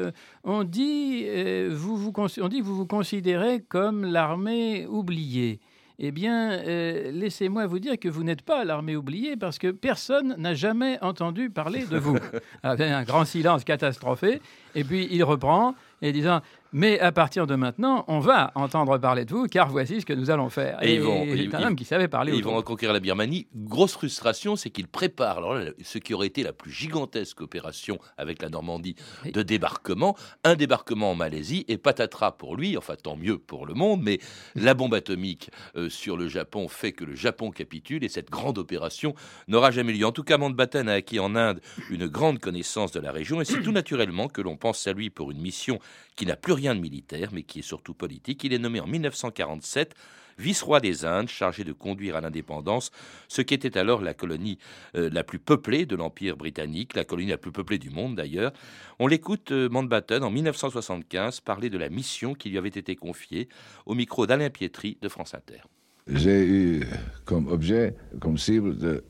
on, 0.45 0.65
dit, 0.65 1.27
vous 1.71 1.97
vous, 1.97 2.13
on 2.41 2.49
dit 2.49 2.61
vous 2.61 2.77
vous 2.77 2.87
considérez 2.87 3.61
comme 3.61 4.05
l'armée 4.05 4.87
oubliée 4.87 5.61
eh 5.99 6.11
bien, 6.11 6.53
euh, 6.53 7.11
laissez-moi 7.11 7.67
vous 7.67 7.79
dire 7.79 7.99
que 7.99 8.09
vous 8.09 8.23
n'êtes 8.23 8.43
pas 8.43 8.65
l'armée 8.65 8.97
oubliée 8.97 9.37
parce 9.37 9.59
que 9.59 9.71
personne 9.71 10.35
n'a 10.37 10.55
jamais 10.55 10.99
entendu 11.03 11.49
parler 11.49 11.87
de 11.87 11.97
vous. 11.97 12.19
Avec 12.63 12.91
un 12.91 13.03
grand 13.03 13.25
silence 13.25 13.65
catastrophé. 13.65 14.43
Et 14.75 14.85
puis 14.85 15.09
il 15.11 15.25
reprend. 15.25 15.75
Et 16.03 16.13
disant 16.13 16.41
mais 16.79 17.01
à 17.01 17.11
partir 17.11 17.47
de 17.47 17.55
maintenant, 17.55 18.05
on 18.07 18.19
va 18.19 18.53
entendre 18.55 18.99
parler 18.99 19.25
de 19.25 19.31
vous, 19.31 19.47
car 19.47 19.71
voici 19.71 20.03
ce 20.03 20.07
que 20.07 20.13
nous 20.13 20.31
allons 20.31 20.51
faire. 20.51 20.79
Et, 20.83 20.97
ils 20.97 21.01
vont, 21.01 21.27
c'est 21.35 21.55
un 21.55 21.69
homme 21.69 21.75
qui 21.75 21.87
savait 21.87 22.07
parler. 22.07 22.33
ils 22.37 22.45
vont 22.45 22.55
reconquérir 22.55 22.93
la 22.93 23.01
Birmanie. 23.01 23.47
Grosse 23.55 23.93
frustration, 23.93 24.57
c'est 24.57 24.69
qu'ils 24.69 24.87
préparent 24.87 25.39
alors 25.39 25.59
ce 25.83 25.97
qui 25.97 26.13
aurait 26.13 26.27
été 26.27 26.43
la 26.43 26.53
plus 26.53 26.71
gigantesque 26.71 27.41
opération 27.41 27.99
avec 28.19 28.43
la 28.43 28.51
Normandie 28.51 28.95
de 29.25 29.43
débarquement, 29.43 30.17
un 30.45 30.55
débarquement 30.55 31.13
en 31.13 31.15
Malaisie, 31.15 31.65
et 31.69 31.79
patatras 31.79 32.33
pour 32.33 32.57
lui, 32.57 32.77
enfin 32.77 32.95
tant 33.01 33.17
mieux 33.17 33.39
pour 33.39 33.65
le 33.65 33.73
monde, 33.73 34.03
mais 34.03 34.19
la 34.55 34.75
bombe 34.75 34.93
atomique 34.93 35.51
euh, 35.77 35.89
sur 35.89 36.19
le 36.19 36.29
Japon 36.29 36.69
fait 36.69 36.93
que 36.93 37.05
le 37.05 37.15
Japon 37.15 37.53
capitule, 37.53 38.05
et 38.05 38.11
cette 38.11 38.29
grande 38.29 38.59
opération 38.59 39.15
n'aura 39.49 39.71
jamais 39.71 39.95
lieu. 39.95 40.05
En 40.05 40.13
tout 40.13 40.25
cas, 40.25 40.37
Mountbatten 40.37 40.91
a 40.91 40.93
acquis 40.93 41.21
en 41.21 41.37
Inde 41.37 41.63
une 41.89 42.07
grande 42.07 42.39
connaissance 42.39 42.93
de 42.93 43.01
la 43.01 43.13
région, 43.13 43.41
et 43.41 43.47
c'est 43.47 43.63
tout 43.63 43.73
naturellement 43.73 44.29
que 44.29 44.43
l'on 44.43 44.59
pense 44.59 44.87
à 44.87 44.93
lui 44.93 45.09
pour 45.09 45.31
une 45.31 45.41
mission 45.41 45.79
qui 46.17 46.27
n'a 46.27 46.37
plus 46.37 46.53
rien 46.53 46.75
de 46.75 46.81
militaire, 46.81 47.31
mais 47.33 47.43
qui 47.43 47.61
est 47.61 47.63
surtout 47.63 47.95
politique. 47.95 48.43
Il 48.45 48.53
est 48.53 48.59
nommé 48.59 48.81
en 48.81 48.87
1947 48.87 49.95
vice-roi 50.39 50.81
des 50.81 51.05
Indes, 51.05 51.29
chargé 51.29 51.65
de 51.65 51.73
conduire 51.73 52.17
à 52.17 52.21
l'indépendance 52.21 52.91
ce 53.29 53.43
qui 53.43 53.55
était 53.55 53.79
alors 53.79 54.03
la 54.03 54.15
colonie 54.15 54.59
euh, 54.95 55.09
la 55.13 55.25
plus 55.25 55.39
peuplée 55.39 55.87
de 55.87 55.97
l'Empire 55.97 56.37
britannique, 56.37 56.95
la 56.95 57.05
colonie 57.05 57.31
la 57.31 57.39
plus 57.39 57.53
peuplée 57.53 57.79
du 57.79 57.91
monde 57.91 58.17
d'ailleurs. 58.17 58.53
On 58.99 59.07
l'écoute, 59.07 59.53
euh, 59.53 59.69
en 59.71 60.31
1975, 60.31 61.41
parler 61.41 61.71
de 61.71 61.79
la 61.79 61.89
mission 61.89 62.35
qui 62.35 62.51
lui 62.51 62.59
avait 62.59 62.69
été 62.69 62.97
confiée 62.97 63.49
au 63.87 63.95
micro 63.95 64.27
d'Alain 64.27 64.51
Pietri 64.51 64.99
de 65.01 65.09
France 65.09 65.35
Inter. 65.35 65.63
J'ai 66.09 66.47
eu 66.47 66.85
comme 67.25 67.49
objet, 67.49 67.97
comme 68.21 68.39
cible, 68.39 68.77
de 68.77 69.05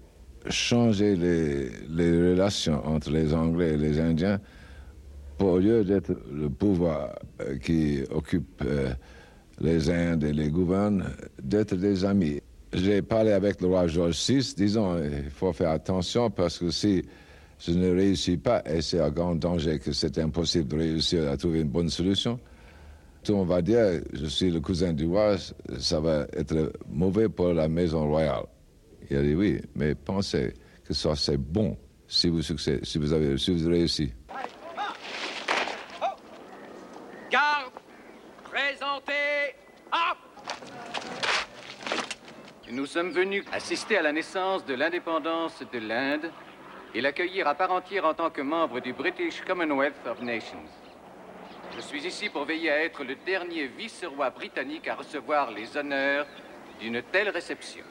changer 0.49 1.17
les 1.17 2.31
relations 2.31 2.85
entre 2.87 3.11
les 3.11 3.35
Anglais 3.35 3.75
et 3.75 3.77
les 3.77 4.01
Indiens 4.01 4.41
au 5.45 5.59
lieu 5.59 5.85
d'être 5.85 6.13
le 6.33 6.49
pouvoir 6.49 7.19
euh, 7.41 7.59
qui 7.59 8.01
occupe 8.11 8.63
euh, 8.65 8.93
les 9.61 9.91
Indes 9.91 10.25
et 10.25 10.33
les 10.33 10.51
gouverne, 10.51 11.05
d'être 11.43 11.75
des 11.77 12.05
amis. 12.05 12.41
J'ai 12.73 13.03
parlé 13.03 13.33
avec 13.33 13.61
le 13.61 13.69
roi 13.69 13.87
George 13.87 14.19
VI, 14.29 14.55
disons, 14.57 14.99
il 14.99 15.31
faut 15.31 15.53
faire 15.53 15.71
attention 15.71 16.31
parce 16.31 16.59
que 16.59 16.71
si 16.71 17.05
je 17.59 17.73
ne 17.73 17.91
réussis 17.91 18.37
pas, 18.37 18.63
et 18.67 18.83
c'est 18.83 19.01
un 19.01 19.11
grand 19.11 19.35
danger 19.35 19.79
que 19.79 19.93
c'est 19.93 20.19
impossible 20.19 20.69
de 20.69 20.77
réussir 20.77 21.31
à 21.31 21.37
trouver 21.37 21.61
une 21.61 21.69
bonne 21.69 21.89
solution, 21.89 22.39
tout 23.23 23.33
on 23.33 23.45
va 23.45 23.63
dire, 23.63 24.03
je 24.13 24.27
suis 24.27 24.51
le 24.51 24.61
cousin 24.61 24.93
du 24.93 25.07
roi, 25.07 25.37
ça 25.79 26.01
va 26.01 26.27
être 26.33 26.73
mauvais 26.89 27.29
pour 27.29 27.53
la 27.55 27.69
maison 27.69 28.07
royale. 28.09 28.45
Il 29.11 29.17
a 29.17 29.23
dit 29.23 29.35
oui, 29.35 29.61
mais 29.75 29.95
pensez 29.95 30.53
que 30.85 30.93
ça 30.93 31.17
c'est 31.17 31.39
bon 31.39 31.77
si 32.09 32.29
vous, 32.29 32.43
si 32.43 32.99
vous 32.99 33.13
avez 33.13 33.39
si 33.39 33.53
vous 33.55 33.69
réussi. 38.57 38.83
Nous 42.71 42.87
sommes 42.87 43.11
venus 43.11 43.45
assister 43.53 43.97
à 43.97 44.03
la 44.03 44.13
naissance 44.13 44.65
de 44.65 44.75
l'indépendance 44.75 45.63
de 45.73 45.79
l'Inde 45.79 46.31
et 46.95 47.01
l'accueillir 47.01 47.47
à 47.47 47.55
part 47.55 47.71
entière 47.71 48.05
en 48.05 48.15
tant 48.15 48.31
que 48.31 48.41
membre 48.41 48.81
du 48.81 48.93
British 48.93 49.41
Commonwealth 49.43 50.07
of 50.07 50.21
Nations. 50.21 50.65
Je 51.77 51.81
suis 51.81 52.07
ici 52.07 52.29
pour 52.29 52.45
veiller 52.45 52.71
à 52.71 52.85
être 52.85 53.05
le 53.05 53.15
dernier 53.27 53.67
vice-roi 53.67 54.31
britannique 54.31 54.89
à 54.89 54.95
recevoir 54.95 55.51
les 55.51 55.77
honneurs 55.77 56.27
d'une 56.81 57.03
telle 57.03 57.29
réception. 57.29 57.85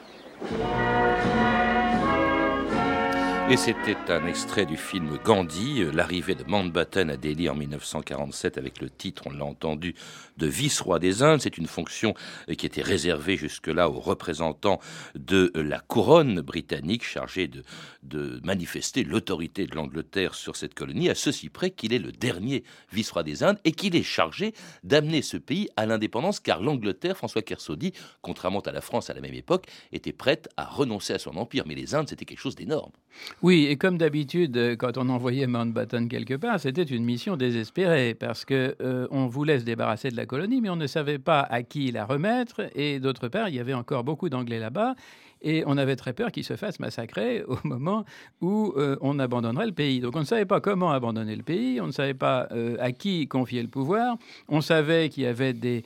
Et 3.48 3.56
c'était 3.56 3.96
un 4.08 4.26
extrait 4.26 4.66
du 4.66 4.76
film 4.76 5.18
Gandhi, 5.24 5.80
euh, 5.80 5.92
l'arrivée 5.92 6.34
de 6.34 6.42
Mountbatten 6.42 7.10
à 7.10 7.16
Delhi 7.16 7.48
en 7.48 7.54
1947 7.54 8.58
avec 8.58 8.80
le 8.80 8.90
titre, 8.90 9.22
on 9.26 9.30
l'a 9.30 9.44
entendu, 9.44 9.94
de 10.36 10.48
vice-roi 10.48 10.98
des 10.98 11.22
Indes. 11.22 11.40
C'est 11.40 11.56
une 11.56 11.68
fonction 11.68 12.14
euh, 12.50 12.54
qui 12.54 12.66
était 12.66 12.82
réservée 12.82 13.36
jusque-là 13.36 13.88
aux 13.88 14.00
représentants 14.00 14.80
de 15.14 15.52
euh, 15.56 15.62
la 15.62 15.78
couronne 15.78 16.40
britannique 16.40 17.04
chargée 17.04 17.46
de, 17.46 17.62
de 18.02 18.40
manifester 18.42 19.04
l'autorité 19.04 19.68
de 19.68 19.76
l'Angleterre 19.76 20.34
sur 20.34 20.56
cette 20.56 20.74
colonie, 20.74 21.08
à 21.08 21.14
ceci 21.14 21.48
près 21.48 21.70
qu'il 21.70 21.92
est 21.92 22.00
le 22.00 22.10
dernier 22.10 22.64
vice-roi 22.92 23.22
des 23.22 23.44
Indes 23.44 23.60
et 23.64 23.70
qu'il 23.70 23.94
est 23.94 24.02
chargé 24.02 24.54
d'amener 24.82 25.22
ce 25.22 25.36
pays 25.36 25.68
à 25.76 25.86
l'indépendance 25.86 26.40
car 26.40 26.60
l'Angleterre, 26.60 27.16
François 27.16 27.42
Kersaudy, 27.42 27.92
contrairement 28.22 28.60
à 28.60 28.72
la 28.72 28.80
France 28.80 29.08
à 29.08 29.14
la 29.14 29.20
même 29.20 29.34
époque, 29.34 29.66
était 29.92 30.12
prête 30.12 30.48
à 30.56 30.64
renoncer 30.64 31.12
à 31.12 31.20
son 31.20 31.36
empire. 31.36 31.62
Mais 31.64 31.76
les 31.76 31.94
Indes, 31.94 32.08
c'était 32.08 32.24
quelque 32.24 32.40
chose 32.40 32.56
d'énorme. 32.56 32.90
Oui, 33.42 33.66
et 33.66 33.76
comme 33.76 33.98
d'habitude, 33.98 34.56
euh, 34.56 34.76
quand 34.76 34.96
on 34.96 35.10
envoyait 35.10 35.46
Mountbatten 35.46 36.08
quelque 36.08 36.34
part, 36.34 36.58
c'était 36.58 36.82
une 36.82 37.04
mission 37.04 37.36
désespérée 37.36 38.14
parce 38.14 38.46
que 38.46 38.74
euh, 38.80 39.06
on 39.10 39.26
voulait 39.26 39.60
se 39.60 39.64
débarrasser 39.64 40.08
de 40.08 40.16
la 40.16 40.24
colonie, 40.24 40.62
mais 40.62 40.70
on 40.70 40.76
ne 40.76 40.86
savait 40.86 41.18
pas 41.18 41.40
à 41.40 41.62
qui 41.62 41.92
la 41.92 42.06
remettre. 42.06 42.62
Et 42.74 42.98
d'autre 42.98 43.28
part, 43.28 43.50
il 43.50 43.54
y 43.54 43.60
avait 43.60 43.74
encore 43.74 44.04
beaucoup 44.04 44.30
d'Anglais 44.30 44.58
là-bas. 44.58 44.94
Et 45.42 45.64
on 45.66 45.76
avait 45.76 45.96
très 45.96 46.14
peur 46.14 46.32
qu'ils 46.32 46.44
se 46.44 46.56
fassent 46.56 46.80
massacrer 46.80 47.44
au 47.48 47.58
moment 47.62 48.06
où 48.40 48.72
euh, 48.78 48.96
on 49.02 49.18
abandonnerait 49.18 49.66
le 49.66 49.72
pays. 49.72 50.00
Donc 50.00 50.16
on 50.16 50.20
ne 50.20 50.24
savait 50.24 50.46
pas 50.46 50.62
comment 50.62 50.90
abandonner 50.90 51.36
le 51.36 51.42
pays, 51.42 51.78
on 51.82 51.88
ne 51.88 51.92
savait 51.92 52.14
pas 52.14 52.48
à 52.80 52.92
qui 52.92 53.28
confier 53.28 53.60
le 53.60 53.68
pouvoir. 53.68 54.16
On 54.48 54.62
savait 54.62 55.10
qu'il 55.10 55.24
y 55.24 55.26
avait 55.26 55.52
des 55.52 55.84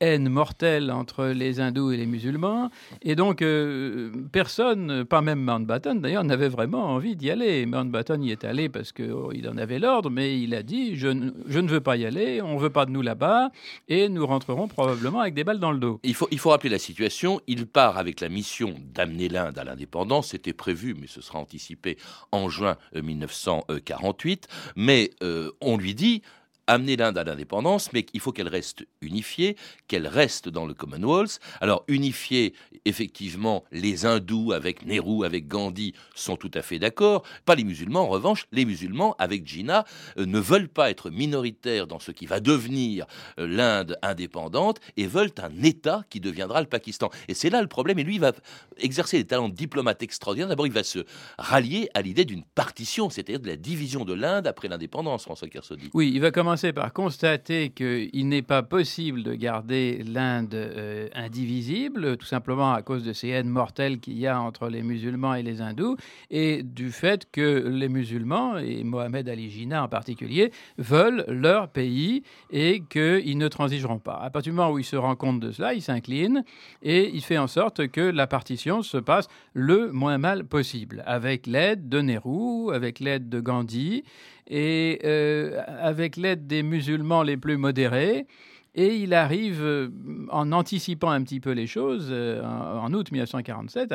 haine 0.00 0.28
mortelle 0.28 0.90
entre 0.90 1.26
les 1.26 1.60
hindous 1.60 1.92
et 1.92 1.96
les 1.96 2.06
musulmans. 2.06 2.70
Et 3.02 3.16
donc, 3.16 3.42
euh, 3.42 4.10
personne, 4.30 5.04
pas 5.04 5.20
même 5.20 5.40
Mountbatten 5.40 6.00
d'ailleurs, 6.00 6.24
n'avait 6.24 6.48
vraiment 6.48 6.86
envie 6.86 7.16
d'y 7.16 7.30
aller. 7.30 7.66
Mountbatten 7.66 8.22
y 8.22 8.30
est 8.30 8.44
allé 8.44 8.68
parce 8.68 8.92
qu'il 8.92 9.12
oh, 9.12 9.32
en 9.48 9.56
avait 9.56 9.78
l'ordre, 9.78 10.10
mais 10.10 10.40
il 10.40 10.54
a 10.54 10.62
dit 10.62 10.96
je, 10.96 11.08
je, 11.46 11.58
ne 11.58 11.68
veux 11.68 11.80
pas 11.80 11.96
y 11.96 12.06
aller, 12.06 12.40
on 12.42 12.54
ne 12.54 12.60
veut 12.60 12.70
pas 12.70 12.86
de 12.86 12.90
nous 12.90 13.02
là-bas, 13.02 13.50
et 13.88 14.08
nous 14.08 14.26
rentrerons 14.26 14.68
probablement 14.68 15.20
avec 15.20 15.34
des 15.34 15.44
balles 15.44 15.60
dans 15.60 15.72
le 15.72 15.78
dos. 15.78 16.00
Il 16.02 16.14
faut, 16.14 16.28
il 16.30 16.38
faut 16.38 16.50
rappeler 16.50 16.70
la 16.70 16.78
situation. 16.78 17.40
Il 17.46 17.66
part 17.66 17.98
avec 17.98 18.20
la 18.20 18.28
mission 18.28 18.74
d'amener 18.94 19.28
l'Inde 19.28 19.58
à 19.58 19.64
l'indépendance. 19.64 20.28
C'était 20.28 20.52
prévu, 20.52 20.94
mais 20.98 21.06
ce 21.06 21.20
sera 21.20 21.38
anticipé 21.38 21.98
en 22.30 22.48
juin 22.48 22.76
1948. 22.94 24.48
Euh, 24.50 24.72
mais 24.76 25.10
euh, 25.22 25.50
on 25.60 25.76
lui 25.76 25.94
dit 25.94 26.22
amener 26.66 26.96
l'Inde 26.96 27.18
à 27.18 27.24
l'indépendance, 27.24 27.92
mais 27.92 28.06
il 28.12 28.20
faut 28.20 28.32
qu'elle 28.32 28.48
reste 28.48 28.86
unifiée, 29.00 29.56
qu'elle 29.88 30.06
reste 30.06 30.48
dans 30.48 30.66
le 30.66 30.74
Commonwealth. 30.74 31.40
Alors 31.60 31.84
unifiée, 31.88 32.54
effectivement, 32.84 33.64
les 33.72 34.06
hindous 34.06 34.52
avec 34.52 34.86
Nehru, 34.86 35.24
avec 35.24 35.48
Gandhi 35.48 35.94
sont 36.14 36.36
tout 36.36 36.50
à 36.54 36.62
fait 36.62 36.78
d'accord. 36.78 37.24
Pas 37.44 37.54
les 37.54 37.64
musulmans. 37.64 38.02
En 38.02 38.08
revanche, 38.08 38.46
les 38.52 38.64
musulmans 38.64 39.14
avec 39.18 39.46
Jinnah 39.46 39.84
euh, 40.18 40.26
ne 40.26 40.38
veulent 40.38 40.68
pas 40.68 40.90
être 40.90 41.10
minoritaires 41.10 41.86
dans 41.86 41.98
ce 41.98 42.12
qui 42.12 42.26
va 42.26 42.40
devenir 42.40 43.06
euh, 43.38 43.46
l'Inde 43.46 43.98
indépendante 44.02 44.80
et 44.96 45.06
veulent 45.06 45.32
un 45.42 45.62
État 45.62 46.04
qui 46.10 46.20
deviendra 46.20 46.60
le 46.60 46.66
Pakistan. 46.66 47.10
Et 47.28 47.34
c'est 47.34 47.50
là 47.50 47.60
le 47.62 47.68
problème. 47.68 47.98
Et 47.98 48.04
lui, 48.04 48.16
il 48.16 48.20
va 48.20 48.32
exercer 48.78 49.18
des 49.18 49.26
talents 49.26 49.48
de 49.48 49.54
diplomate 49.54 50.02
extraordinaires. 50.02 50.48
D'abord, 50.48 50.66
il 50.66 50.72
va 50.72 50.84
se 50.84 51.00
rallier 51.38 51.88
à 51.94 52.02
l'idée 52.02 52.24
d'une 52.24 52.44
partition, 52.44 53.10
c'est-à-dire 53.10 53.40
de 53.40 53.48
la 53.48 53.56
division 53.56 54.04
de 54.04 54.14
l'Inde 54.14 54.46
après 54.46 54.68
l'indépendance, 54.68 55.24
François 55.24 55.48
Kersaudy. 55.48 55.90
Oui, 55.94 56.12
il 56.14 56.20
va 56.20 56.30
commencer 56.52 56.74
par 56.74 56.92
constater 56.92 57.70
qu'il 57.70 58.28
n'est 58.28 58.42
pas 58.42 58.62
possible 58.62 59.22
de 59.22 59.32
garder 59.32 60.02
l'Inde 60.06 60.52
euh, 60.52 61.08
indivisible, 61.14 62.18
tout 62.18 62.26
simplement 62.26 62.74
à 62.74 62.82
cause 62.82 63.04
de 63.04 63.14
ces 63.14 63.28
haines 63.28 63.48
mortelles 63.48 64.00
qu'il 64.00 64.18
y 64.18 64.26
a 64.26 64.38
entre 64.38 64.68
les 64.68 64.82
musulmans 64.82 65.34
et 65.34 65.42
les 65.42 65.62
hindous, 65.62 65.96
et 66.30 66.62
du 66.62 66.92
fait 66.92 67.26
que 67.32 67.66
les 67.66 67.88
musulmans, 67.88 68.58
et 68.58 68.84
Mohamed 68.84 69.30
Ali 69.30 69.48
Jinnah 69.48 69.84
en 69.84 69.88
particulier, 69.88 70.52
veulent 70.76 71.24
leur 71.26 71.68
pays 71.68 72.22
et 72.50 72.82
qu'ils 72.90 73.38
ne 73.38 73.48
transigeront 73.48 73.98
pas. 73.98 74.18
À 74.22 74.28
partir 74.28 74.52
du 74.52 74.56
moment 74.58 74.72
où 74.72 74.78
il 74.78 74.84
se 74.84 74.96
rend 74.96 75.16
compte 75.16 75.40
de 75.40 75.52
cela, 75.52 75.72
il 75.72 75.80
s'incline 75.80 76.44
et 76.82 77.08
il 77.14 77.22
fait 77.22 77.38
en 77.38 77.46
sorte 77.46 77.88
que 77.88 78.02
la 78.02 78.26
partition 78.26 78.82
se 78.82 78.98
passe 78.98 79.28
le 79.54 79.90
moins 79.90 80.18
mal 80.18 80.44
possible, 80.44 81.02
avec 81.06 81.46
l'aide 81.46 81.88
de 81.88 82.02
Nehru, 82.02 82.74
avec 82.74 83.00
l'aide 83.00 83.30
de 83.30 83.40
Gandhi, 83.40 84.04
et 84.52 85.00
euh, 85.04 85.62
avec 85.80 86.16
l'aide 86.16 86.46
des 86.46 86.62
musulmans 86.62 87.22
les 87.22 87.38
plus 87.38 87.56
modérés, 87.56 88.26
et 88.74 88.96
il 88.96 89.12
arrive, 89.12 89.62
euh, 89.62 89.90
en 90.30 90.50
anticipant 90.52 91.10
un 91.10 91.22
petit 91.22 91.40
peu 91.40 91.50
les 91.50 91.66
choses, 91.66 92.08
euh, 92.10 92.42
en, 92.42 92.92
août 92.94 93.12
1947, 93.12 93.92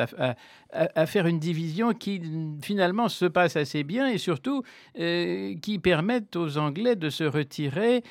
à, 0.70 1.06
faire 1.06 1.26
une 1.26 1.38
division 1.38 1.94
qui 1.94 2.20
finalement 2.62 3.08
se 3.08 3.24
passe 3.24 3.56
assez 3.56 3.82
bien 3.82 4.06
et 4.08 4.18
surtout 4.18 4.62
euh, 4.98 5.54
qui 5.62 5.78
permette 5.78 6.36
aux 6.36 6.58
Anglais 6.58 6.94
de 6.94 7.08
se 7.10 7.24
retirer 7.24 8.04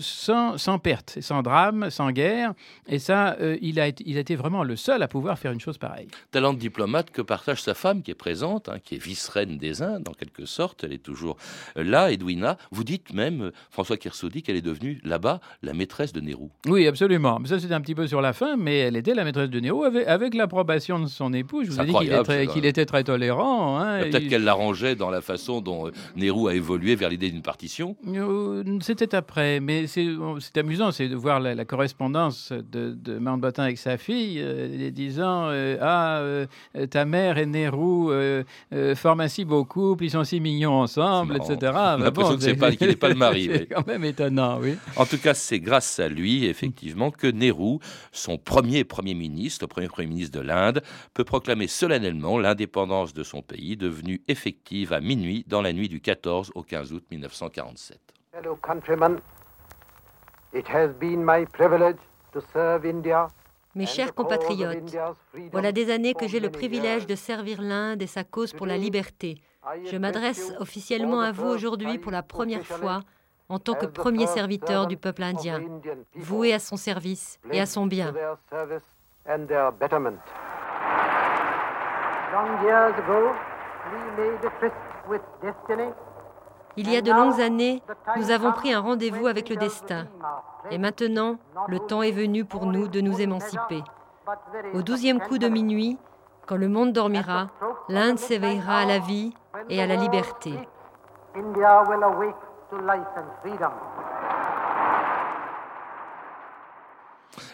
sans, 0.00 0.58
sans, 0.58 0.78
perte, 0.78 1.18
sans 1.20 1.42
drame, 1.42 1.90
sans 1.90 2.10
guerre. 2.12 2.52
Et 2.86 2.98
ça, 2.98 3.36
il, 3.62 3.80
a, 3.80 3.88
il 3.88 4.16
a 4.16 4.20
été 4.20 4.36
vraiment 4.36 4.62
le 4.62 4.76
seul 4.76 5.02
à 5.02 5.08
pouvoir 5.08 5.38
faire 5.38 5.52
une 5.52 5.60
chose 5.60 5.78
pareille. 5.78 6.08
Talent 6.30 6.52
de 6.52 6.58
diplomate 6.58 7.10
que 7.10 7.22
partage 7.22 7.62
sa 7.62 7.74
femme 7.74 8.02
qui 8.02 8.10
est 8.10 8.14
présente, 8.14 8.68
hein, 8.68 8.78
qui 8.84 8.96
est 8.96 9.02
vice-reine 9.02 9.56
des 9.56 9.82
Indes 9.82 10.08
en 10.08 10.12
quelque 10.12 10.44
sorte. 10.44 10.84
Elle 10.84 10.92
est 10.92 11.02
toujours 11.02 11.36
là, 11.74 12.12
Edwina. 12.12 12.58
Vous 12.70 12.84
dites 12.84 13.14
même, 13.14 13.52
François 13.70 13.96
Kersaudy, 13.96 14.42
qu'elle 14.42 14.56
est 14.56 14.62
devenue 14.62 15.00
là-bas 15.02 15.40
la 15.62 15.72
maîtresse 15.72 15.95
maîtresse 15.96 16.12
de 16.12 16.20
Nehru. 16.20 16.48
Oui, 16.66 16.86
absolument. 16.86 17.38
Ça, 17.46 17.58
c'était 17.58 17.74
un 17.74 17.80
petit 17.80 17.94
peu 17.94 18.06
sur 18.06 18.20
la 18.20 18.32
fin, 18.32 18.56
mais 18.56 18.78
elle 18.78 18.96
était 18.96 19.14
la 19.14 19.24
maîtresse 19.24 19.48
de 19.48 19.60
Nehru 19.60 19.86
avec, 19.86 20.06
avec 20.06 20.34
l'approbation 20.34 20.98
de 20.98 21.06
son 21.06 21.32
époux. 21.32 21.64
Je 21.64 21.70
vous 21.70 21.80
ai 21.80 21.86
dit 21.86 22.48
qu'il 22.52 22.66
était 22.66 22.84
très 22.84 23.02
tolérant. 23.02 23.78
Hein. 23.78 24.02
Peut-être 24.02 24.28
qu'elle 24.28 24.44
l'arrangeait 24.44 24.94
dans 24.94 25.10
la 25.10 25.22
façon 25.22 25.60
dont 25.60 25.86
euh, 25.86 25.90
Nehru 26.16 26.50
a 26.50 26.54
évolué 26.54 26.96
vers 26.96 27.08
l'idée 27.08 27.30
d'une 27.30 27.42
partition. 27.42 27.96
Euh, 28.06 28.62
c'était 28.80 29.14
après, 29.14 29.60
mais 29.60 29.86
c'est 29.86 30.06
amusant, 30.56 30.90
c'est 30.90 31.08
de 31.08 31.16
voir 31.16 31.40
la, 31.40 31.64
correspondance 31.64 32.52
de, 32.52 32.90
de, 32.90 33.18
Mountbatten 33.18 33.64
avec 33.64 33.78
sa 33.78 33.96
fille, 33.96 34.38
euh, 34.40 34.90
disant 34.90 35.50
Ah, 35.80 36.22
ta 36.90 37.04
mère 37.04 37.38
et 37.38 37.46
Nehru 37.46 38.44
forment 38.94 39.20
ainsi 39.20 39.44
beaucoup, 39.44 39.96
puis 39.96 40.08
ils 40.08 40.10
sont 40.10 40.24
si 40.24 40.40
mignons 40.40 40.74
ensemble, 40.74 41.36
etc. 41.36 41.72
On 41.74 41.76
a 41.76 41.96
l'impression 41.96 42.36
qu'il 42.36 42.88
n'est 42.88 42.96
pas 42.96 43.08
le 43.08 43.14
mari. 43.14 43.48
c'est 43.52 43.66
quand 43.66 43.86
même 43.86 44.04
étonnant, 44.04 44.58
oui. 44.60 44.76
En 44.96 45.06
tout 45.06 45.18
cas, 45.18 45.34
c'est 45.34 45.60
grâce 45.60 45.85
à 45.98 46.08
lui, 46.08 46.46
effectivement, 46.46 47.10
que 47.10 47.26
Nehru, 47.26 47.78
son 48.12 48.38
premier 48.38 48.84
Premier 48.84 49.14
ministre, 49.14 49.64
le 49.64 49.68
premier 49.68 49.88
Premier 49.88 50.08
ministre 50.08 50.38
de 50.38 50.44
l'Inde, 50.44 50.82
peut 51.14 51.24
proclamer 51.24 51.66
solennellement 51.66 52.38
l'indépendance 52.38 53.14
de 53.14 53.22
son 53.22 53.42
pays, 53.42 53.76
devenue 53.76 54.22
effective 54.28 54.92
à 54.92 55.00
minuit 55.00 55.44
dans 55.46 55.62
la 55.62 55.72
nuit 55.72 55.88
du 55.88 56.00
14 56.00 56.52
au 56.54 56.62
15 56.62 56.92
août 56.92 57.04
1947. 57.10 58.00
Mes 63.74 63.86
chers 63.86 64.14
compatriotes, 64.14 64.96
voilà 65.52 65.72
des 65.72 65.90
années 65.90 66.14
que 66.14 66.26
j'ai 66.26 66.40
le 66.40 66.50
privilège 66.50 67.06
de 67.06 67.14
servir 67.14 67.60
l'Inde 67.60 68.00
et 68.00 68.06
sa 68.06 68.24
cause 68.24 68.52
pour 68.52 68.66
la 68.66 68.78
liberté. 68.78 69.42
Je 69.84 69.96
m'adresse 69.96 70.52
officiellement 70.60 71.20
à 71.20 71.32
vous 71.32 71.46
aujourd'hui 71.46 71.98
pour 71.98 72.12
la 72.12 72.22
première 72.22 72.64
fois 72.64 73.00
en 73.48 73.58
tant 73.58 73.74
que 73.74 73.86
premier 73.86 74.26
serviteur 74.26 74.86
du 74.86 74.96
peuple 74.96 75.22
indien, 75.22 75.60
voué 76.14 76.52
à 76.52 76.58
son 76.58 76.76
service 76.76 77.38
et 77.52 77.60
à 77.60 77.66
son 77.66 77.86
bien. 77.86 78.12
Il 86.78 86.90
y 86.90 86.96
a 86.96 87.00
de 87.00 87.12
longues 87.12 87.40
années, 87.40 87.82
nous 88.16 88.30
avons 88.30 88.52
pris 88.52 88.72
un 88.72 88.80
rendez-vous 88.80 89.26
avec 89.26 89.48
le 89.48 89.56
destin. 89.56 90.08
Et 90.70 90.78
maintenant, 90.78 91.38
le 91.68 91.78
temps 91.78 92.02
est 92.02 92.12
venu 92.12 92.44
pour 92.44 92.66
nous 92.66 92.88
de 92.88 93.00
nous 93.00 93.20
émanciper. 93.20 93.82
Au 94.74 94.82
douzième 94.82 95.20
coup 95.20 95.38
de 95.38 95.48
minuit, 95.48 95.96
quand 96.46 96.56
le 96.56 96.68
monde 96.68 96.92
dormira, 96.92 97.48
l'Inde 97.88 98.18
s'éveillera 98.18 98.78
à 98.80 98.84
la 98.84 98.98
vie 98.98 99.34
et 99.68 99.80
à 99.80 99.86
la 99.86 99.96
liberté. 99.96 100.52
to 102.70 102.76
life 102.78 103.06
and 103.16 103.26
freedom. 103.42 103.72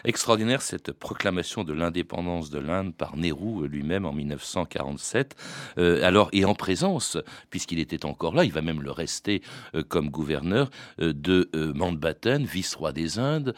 Extraordinaire 0.03 0.61
cette 0.61 0.91
proclamation 0.91 1.63
de 1.63 1.73
l'indépendance 1.73 2.49
de 2.49 2.59
l'Inde 2.59 2.93
par 2.95 3.17
Nehru 3.17 3.67
lui-même 3.67 4.05
en 4.05 4.13
1947. 4.13 5.35
Euh, 5.77 6.03
alors, 6.03 6.29
et 6.31 6.45
en 6.45 6.55
présence, 6.55 7.17
puisqu'il 7.49 7.79
était 7.79 8.05
encore 8.05 8.33
là, 8.33 8.45
il 8.45 8.51
va 8.51 8.61
même 8.61 8.81
le 8.81 8.91
rester 8.91 9.41
euh, 9.75 9.83
comme 9.83 10.09
gouverneur 10.09 10.69
euh, 10.99 11.13
de 11.13 11.49
Mountbatten, 11.53 12.45
vice-roi 12.45 12.91
des 12.91 13.19
Indes, 13.19 13.53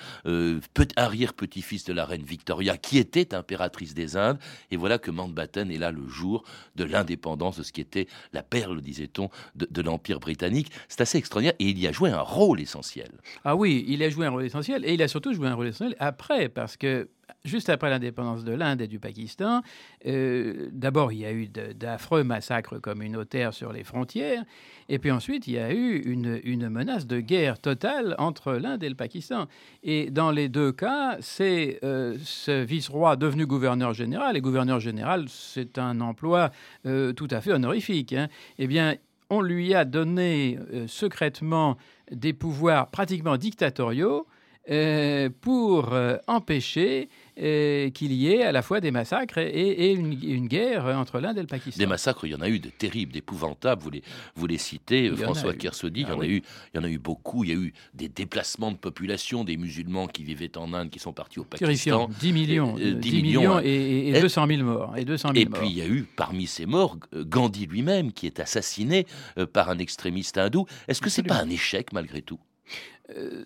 arrière-petit-fils 0.96 1.86
de 1.86 1.94
la 1.94 2.06
reine 2.06 2.24
Victoria, 2.24 2.78
qui 2.78 2.98
était 2.98 3.34
impératrice 3.34 3.94
des 3.94 4.18
Indes. 4.18 4.40
Et 4.72 4.78
voilà 4.78 4.98
que 4.98 5.12
Mountbatten 5.12 5.72
est 5.72 5.78
là 5.78 5.92
le 5.92 6.08
jour 6.08 6.44
de 6.76 6.84
l'indépendance 6.84 7.58
de 7.58 7.64
ce 7.64 7.72
qui 7.72 7.82
était 7.82 8.08
la 8.34 8.44
perle, 8.44 8.82
disait-on, 8.82 9.30
de, 9.56 9.68
de 9.70 9.82
l'Empire 9.82 10.20
britannique. 10.20 10.72
C'est 10.88 11.02
assez 11.02 11.18
extraordinaire 11.18 11.56
et 11.60 11.66
il 11.66 11.80
y 11.80 11.88
a 11.88 11.92
joué 11.92 12.10
un 12.10 12.22
rôle 12.22 12.60
essentiel. 12.60 13.10
Ah 13.44 13.56
oui, 13.56 13.86
il 13.88 14.04
a 14.04 14.10
joué 14.10 14.26
un 14.26 14.30
rôle 14.30 14.46
essentiel 14.46 14.86
et 14.86 14.94
il 14.94 15.02
a 15.02 15.08
surtout 15.08 15.34
joué 15.34 15.48
un 15.48 15.56
rôle 15.56 15.68
essentiel 15.68 15.96
après 16.15 16.47
parce 16.47 16.78
que 16.78 17.10
juste 17.43 17.69
après 17.69 17.89
l'indépendance 17.89 18.43
de 18.43 18.54
l'Inde 18.54 18.82
et 18.82 18.88
du 18.88 18.99
Pakistan, 18.99 19.62
euh, 20.06 20.69
d'abord 20.71 21.12
il 21.12 21.19
y 21.19 21.25
a 21.25 21.34
eu 21.34 21.47
d'affreux 21.47 22.23
massacres 22.23 22.80
communautaires 22.80 23.54
sur 23.54 23.73
les 23.73 23.84
frontières, 23.84 24.43
et 24.89 24.97
puis 24.97 25.12
ensuite 25.12 25.45
il 25.47 25.56
y 25.56 25.60
a 25.60 25.73
eu 25.73 25.97
une, 25.97 26.69
menace 26.69 27.06
de 27.06 27.19
guerre 27.19 27.60
totale 27.60 28.15
entre 28.17 28.54
l'Inde 28.54 28.84
et 28.84 28.89
le 28.89 28.95
Pakistan. 28.95 29.47
Et 29.84 30.10
dans 30.10 30.32
les 30.32 30.49
deux 30.49 30.71
cas, 30.71 31.17
c'est 31.19 31.80
euh, 31.84 32.17
ce 32.23 32.63
vice-roi 32.63 33.17
devenu 33.17 33.45
gouverneur 33.45 33.93
général, 33.93 34.38
et 34.38 34.41
gouverneur 34.41 34.80
général 34.80 35.25
c'est 35.28 35.78
un 35.78 35.99
emploi 35.99 36.51
euh, 36.86 37.12
tout 37.13 37.28
à 37.32 37.41
fait 37.41 37.51
honorifique, 37.51 38.13
hein. 38.13 38.30
eh 38.58 38.67
bien 38.67 38.95
on 39.30 39.41
lui 39.41 39.73
a 39.73 39.86
donné 39.86 40.60
secrètement 40.86 41.78
des 42.12 42.32
pouvoirs 42.32 42.91
pratiquement 42.91 43.38
dictatoriaux 43.38 44.28
euh, 44.71 45.30
pour 45.41 45.93
euh, 45.93 46.17
empêcher 46.25 47.10
euh, 47.39 47.91
qu'il 47.91 48.12
y 48.13 48.32
ait 48.32 48.41
à 48.41 48.51
la 48.51 48.63
fois 48.63 48.80
des 48.80 48.89
massacres 48.89 49.38
et, 49.38 49.93
une, 49.93 50.47
guerre 50.47 50.86
entre 50.86 51.19
l'Inde 51.19 51.38
et 51.38 51.41
le 51.41 51.47
Pakistan. 51.47 51.78
Des 51.78 51.86
massacres, 51.86 52.25
il 52.25 52.32
y 52.32 52.36
en 52.36 52.41
a 52.41 52.49
eu 52.49 52.58
de 52.58 52.69
terribles, 52.69 53.12
d'épouvantables. 53.12 53.84
Vous 53.84 53.91
les, 53.91 54.01
vous 54.36 54.47
les 54.47 54.58
citez, 54.58 55.12
François 55.15 55.54
Kersodi, 55.54 56.01
il, 56.01 56.08
y 56.08 56.12
en 56.12 56.19
a 56.19 56.25
eu, 56.25 56.41
il 56.73 56.78
y 56.78 56.80
en 56.80 56.84
a 56.84 56.89
eu 56.89 56.97
beaucoup. 56.97 57.43
Il 57.43 57.49
y 57.51 57.54
a 57.54 57.58
eu 57.58 57.73
des 57.93 58.10
déplacements 58.10 58.71
de 58.71 58.78
population, 58.78 59.43
des 59.43 59.56
musulmans 59.56 60.08
qui 60.08 60.23
vivaient 60.23 60.58
en 60.58 60.73
Inde, 60.73 60.89
qui 60.89 60.97
sont 60.97 61.13
partis 61.13 61.39
au 61.39 61.43
Pakistan. 61.43 62.10
10 62.19 62.34
millions, 62.34 62.75
10, 62.75 63.21
millions, 63.21 63.60
et, 63.60 64.19
200 64.19 64.47
000 64.47 64.63
morts. 64.63 64.97
Et, 64.97 65.06
200 65.06 65.34
et 65.34 65.45
puis 65.45 65.67
il 65.67 65.78
y 65.78 65.82
a 65.82 65.88
eu 65.88 66.08
parmi 66.15 66.47
ces 66.47 66.65
morts 66.65 66.97
Gandhi 67.13 67.67
lui-même 67.67 68.12
qui 68.12 68.25
est 68.25 68.39
assassiné 68.39 69.06
par 69.54 69.69
un 69.69 69.78
extrémiste 69.78 70.39
hindou. 70.39 70.65
Est-ce 70.88 71.01
que 71.01 71.10
c'est 71.12 71.21
pas 71.21 71.36
un 71.36 71.49
échec 71.51 71.93
malgré 71.93 72.23
tout? 72.23 72.39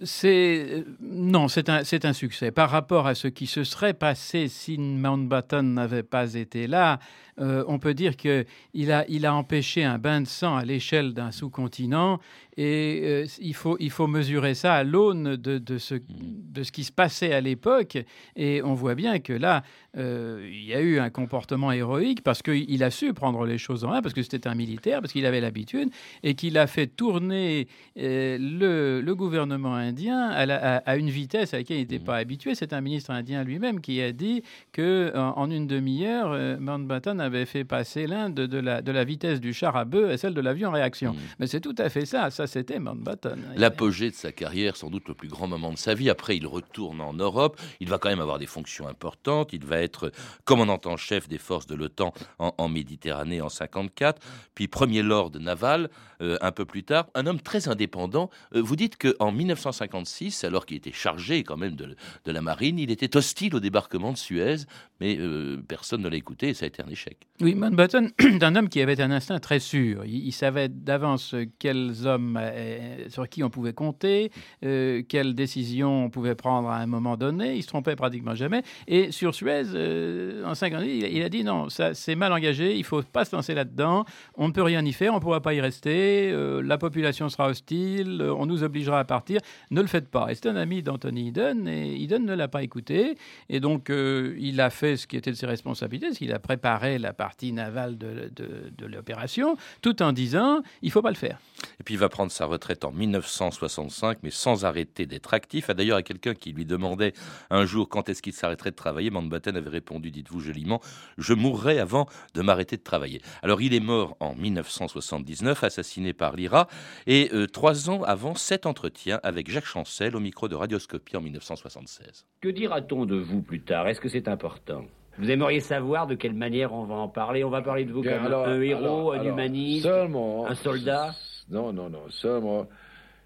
C'est 0.03 0.65
euh, 0.69 0.83
non, 1.01 1.49
c'est 1.49 1.69
un, 1.69 1.81
un, 2.03 2.13
succès 2.13 2.51
par 2.51 2.69
rapport 2.69 3.07
à 3.07 3.15
ce 3.15 3.27
qui 3.27 3.45
se 3.45 3.63
serait 3.63 3.93
passé 3.93 4.47
si 4.47 4.77
Mountbatten 4.77 5.73
n'avait 5.73 6.03
pas 6.03 6.33
été 6.35 6.65
là. 6.65 6.99
Euh, 7.39 7.63
on 7.67 7.79
peut 7.79 7.93
dire 7.93 8.17
qu'il 8.17 8.91
a, 8.91 9.05
il 9.07 9.25
a 9.25 9.33
empêché 9.33 9.83
un 9.83 9.97
bain 9.97 10.21
de 10.21 10.27
sang 10.27 10.55
à 10.57 10.65
l'échelle 10.65 11.13
d'un 11.13 11.31
sous-continent 11.31 12.19
et 12.57 13.01
euh, 13.03 13.25
il, 13.39 13.55
faut, 13.55 13.77
il 13.79 13.89
faut 13.89 14.07
mesurer 14.07 14.53
ça 14.53 14.73
à 14.73 14.83
l'aune 14.83 15.37
de, 15.37 15.57
de, 15.59 15.77
ce, 15.77 15.95
de 15.95 16.63
ce 16.63 16.71
qui 16.73 16.83
se 16.83 16.91
passait 16.91 17.31
à 17.31 17.39
l'époque. 17.39 17.97
Et 18.35 18.61
on 18.63 18.73
voit 18.73 18.95
bien 18.95 19.19
que 19.19 19.31
là, 19.31 19.63
euh, 19.97 20.45
il 20.51 20.65
y 20.65 20.73
a 20.73 20.81
eu 20.81 20.99
un 20.99 21.09
comportement 21.09 21.71
héroïque 21.71 22.21
parce 22.21 22.41
qu'il 22.41 22.83
a 22.83 22.91
su 22.91 23.13
prendre 23.13 23.45
les 23.45 23.57
choses 23.57 23.85
en 23.85 23.91
main, 23.91 24.01
parce 24.01 24.13
que 24.13 24.21
c'était 24.23 24.47
un 24.47 24.55
militaire, 24.55 24.99
parce 24.99 25.13
qu'il 25.13 25.25
avait 25.25 25.39
l'habitude, 25.39 25.89
et 26.21 26.35
qu'il 26.35 26.57
a 26.57 26.67
fait 26.67 26.87
tourner 26.87 27.69
le, 27.95 28.99
le, 29.01 29.15
gouvernement 29.15 29.75
indien 29.75 30.29
à, 30.29 30.97
une 30.97 31.09
vitesse 31.09 31.53
à 31.53 31.57
laquelle 31.57 31.77
il 31.77 31.81
n'était 31.81 31.99
pas 31.99 32.17
habitué. 32.17 32.55
C'est 32.55 32.73
un 32.73 32.81
ministre 32.81 33.11
indien 33.11 33.43
lui-même 33.45 33.79
qui 33.79 34.01
a 34.01 34.11
dit 34.11 34.43
que 34.73 35.13
en, 35.15 35.49
une 35.49 35.67
demi-heure, 35.67 36.59
Mountbatten 36.59 37.21
avait 37.35 37.45
fait 37.45 37.63
passer 37.63 38.07
l'Inde 38.07 38.33
de 38.33 38.59
la, 38.59 38.81
de 38.81 38.91
la 38.91 39.03
vitesse 39.03 39.39
du 39.39 39.53
char 39.53 39.75
à 39.75 39.85
bœuf 39.85 40.11
à 40.11 40.17
celle 40.17 40.33
de 40.33 40.41
l'avion 40.41 40.69
en 40.69 40.71
réaction. 40.71 41.13
Mm. 41.13 41.17
Mais 41.39 41.47
c'est 41.47 41.61
tout 41.61 41.75
à 41.77 41.89
fait 41.89 42.05
ça. 42.05 42.29
Ça, 42.29 42.47
c'était 42.47 42.79
Mountbatten. 42.79 43.39
L'apogée 43.55 44.09
de 44.09 44.15
sa 44.15 44.31
carrière, 44.31 44.75
sans 44.75 44.89
doute 44.89 45.07
le 45.07 45.13
plus 45.13 45.27
grand 45.27 45.47
moment 45.47 45.71
de 45.71 45.77
sa 45.77 45.93
vie. 45.93 46.09
Après, 46.09 46.37
il 46.37 46.47
retourne 46.47 47.01
en 47.01 47.13
Europe. 47.13 47.59
Il 47.79 47.89
va 47.89 47.97
quand 47.97 48.09
même 48.09 48.19
avoir 48.19 48.39
des 48.39 48.45
fonctions 48.45 48.87
importantes. 48.87 49.53
Il 49.53 49.65
va 49.65 49.79
être 49.79 50.11
commandant 50.45 50.79
en 50.85 50.97
chef 50.97 51.27
des 51.27 51.37
forces 51.37 51.67
de 51.67 51.75
l'OTAN 51.75 52.13
en, 52.37 52.69
Méditerranée 52.69 53.41
en 53.41 53.49
54. 53.49 54.21
Puis 54.55 54.67
premier 54.67 55.01
lord 55.01 55.31
naval 55.39 55.89
euh, 56.21 56.37
un 56.41 56.51
peu 56.51 56.65
plus 56.65 56.83
tard. 56.83 57.07
Un 57.15 57.25
homme 57.25 57.39
très 57.41 57.67
indépendant. 57.67 58.29
Euh, 58.55 58.61
vous 58.61 58.75
dites 58.75 58.97
qu'en 58.97 59.31
1956, 59.31 60.43
alors 60.43 60.65
qu'il 60.65 60.77
était 60.77 60.91
chargé 60.91 61.43
quand 61.43 61.57
même 61.57 61.75
de, 61.75 61.95
de, 62.25 62.31
la 62.31 62.41
marine, 62.41 62.77
il 62.79 62.91
était 62.91 63.15
hostile 63.15 63.55
au 63.55 63.59
débarquement 63.59 64.11
de 64.11 64.17
Suez. 64.17 64.57
Mais 64.99 65.17
euh, 65.17 65.61
personne 65.67 66.01
ne 66.01 66.09
l'a 66.09 66.17
écouté 66.17 66.49
et 66.49 66.53
ça 66.53 66.65
a 66.65 66.67
été 66.67 66.83
un 66.83 66.89
échec. 66.89 67.18
Oui, 67.41 67.55
Mountbatten 67.55 68.11
est 68.19 68.43
un 68.43 68.55
homme 68.57 68.67
qui 68.67 68.81
avait 68.81 68.99
un 68.99 69.11
instinct 69.11 69.39
très 69.39 69.59
sûr. 69.59 70.03
Il, 70.03 70.33
savait 70.33 70.67
d'avance 70.67 71.35
quels 71.57 72.05
hommes 72.05 72.37
euh, 72.37 73.07
sur 73.07 73.29
qui 73.29 73.45
on 73.45 73.49
pouvait 73.49 73.71
compter, 73.71 74.29
euh, 74.65 75.03
quelles 75.07 75.35
décisions 75.35 76.03
on 76.03 76.09
pouvait 76.09 76.35
prendre 76.35 76.67
à 76.67 76.75
un 76.75 76.85
moment 76.85 77.15
donné. 77.15 77.55
Il 77.55 77.63
se 77.63 77.69
trompait 77.69 77.95
pratiquement 77.95 78.35
jamais. 78.35 78.61
Et 78.87 79.13
sur 79.13 79.33
Suez, 79.33 79.67
euh, 79.73 80.43
en 80.43 80.53
50 80.53 80.83
il, 80.83 81.15
il 81.15 81.23
a 81.23 81.29
dit 81.29 81.45
non, 81.45 81.69
ça 81.69 81.93
c'est 81.93 82.15
mal 82.15 82.33
engagé, 82.33 82.75
il 82.75 82.83
faut 82.83 83.01
pas 83.03 83.23
se 83.23 83.33
lancer 83.33 83.53
là-dedans. 83.53 84.03
On 84.35 84.49
ne 84.49 84.53
peut 84.53 84.63
rien 84.63 84.83
y 84.83 84.91
faire, 84.91 85.13
on 85.13 85.17
ne 85.17 85.21
pourra 85.21 85.41
pas 85.41 85.53
y 85.53 85.61
rester. 85.61 86.33
la 86.61 86.77
population 86.77 87.29
sera 87.29 87.47
hostile, 87.47 88.21
on 88.21 88.47
nous 88.47 88.63
obligera 88.63 88.99
à 88.99 89.05
partir. 89.05 89.39
Ne 89.71 89.79
le 89.79 89.87
faites 89.87 90.09
pas. 90.09 90.29
Et 90.29 90.35
c'est 90.35 90.47
un 90.47 90.57
ami 90.57 90.83
d'Anthony 90.83 91.29
Eden 91.29 91.69
et 91.69 92.03
Eden 92.03 92.25
ne 92.25 92.35
l'a 92.35 92.49
pas 92.49 92.63
écouté. 92.63 93.15
Et 93.47 93.61
donc 93.61 93.89
il 93.89 94.59
a 94.59 94.69
fait 94.69 94.97
ce 94.97 95.07
qui 95.07 95.15
était 95.15 95.31
de 95.31 95.37
ses 95.37 95.47
responsabilités, 95.47 96.09
qu'il 96.11 96.33
a 96.33 96.39
préparé 96.39 96.97
la 96.97 97.08
partie 97.13 97.51
navale 97.51 97.97
de, 97.97 98.31
de, 98.35 98.85
l'opération, 98.85 99.57
tout 99.81 100.01
en 100.01 100.11
disant 100.11 100.61
il 100.81 100.91
faut 100.91 101.01
pas 101.01 101.09
le 101.09 101.15
faire. 101.15 101.39
Et 101.79 101.83
puis 101.83 101.95
il 101.95 101.99
va 101.99 102.09
prendre 102.09 102.31
sa 102.31 102.45
retraite 102.45 102.85
en 102.85 102.91
1965, 102.91 104.19
mais 104.23 104.31
sans 104.31 104.65
arrêter 104.65 105.05
d'être 105.05 105.33
actif. 105.33 105.69
A 105.69 105.73
d'ailleurs 105.73 105.97
à 105.97 106.03
quelqu'un 106.03 106.33
qui 106.33 106.51
lui 106.51 106.65
demandait 106.65 107.13
un 107.49 107.65
jour 107.65 107.89
quand 107.89 108.09
est-ce 108.09 108.21
qu'il 108.21 108.33
s'arrêterait 108.33 108.71
de 108.71 108.75
travailler, 108.75 109.09
Mountbatten 109.09 109.55
avait 109.55 109.69
répondu, 109.69 110.11
dites-vous 110.11 110.39
joliment, 110.39 110.81
je 111.17 111.33
mourrai 111.33 111.79
avant 111.79 112.07
de 112.33 112.41
m'arrêter 112.41 112.77
de 112.77 112.83
travailler. 112.83 113.21
Alors 113.43 113.61
il 113.61 113.73
est 113.73 113.79
mort 113.79 114.17
en 114.19 114.35
1979, 114.35 115.63
assassiné 115.63 116.13
par 116.13 116.35
l'IRA, 116.35 116.67
et 117.07 117.29
euh, 117.33 117.47
trois 117.47 117.89
ans 117.89 118.03
avant 118.03 118.35
cet 118.35 118.65
entretien 118.65 119.19
avec 119.23 119.49
Jacques 119.49 119.65
Chancel 119.65 120.15
au 120.15 120.19
micro 120.19 120.47
de 120.47 120.55
Radioscopie 120.55 121.17
en 121.17 121.21
1976. 121.21 122.25
Que 122.41 122.49
dira-t-on 122.49 123.05
de 123.05 123.17
vous 123.17 123.41
plus 123.41 123.61
tard? 123.61 123.87
Est-ce 123.87 124.01
que 124.01 124.09
c'est 124.09 124.27
important? 124.27 124.85
Vous 125.19 125.29
aimeriez 125.29 125.59
savoir 125.59 126.07
de 126.07 126.15
quelle 126.15 126.33
manière 126.33 126.73
on 126.73 126.85
va 126.85 126.95
en 126.95 127.09
parler 127.09 127.43
On 127.43 127.49
va 127.49 127.61
parler 127.61 127.83
de 127.83 127.91
vous 127.91 128.01
comme 128.01 128.13
un 128.13 128.61
héros, 128.61 129.11
un 129.11 129.23
humaniste, 129.23 129.85
un 129.85 130.55
soldat 130.55 131.13
Non, 131.49 131.73
non, 131.73 131.89
non. 131.89 132.09
Seulement 132.09 132.67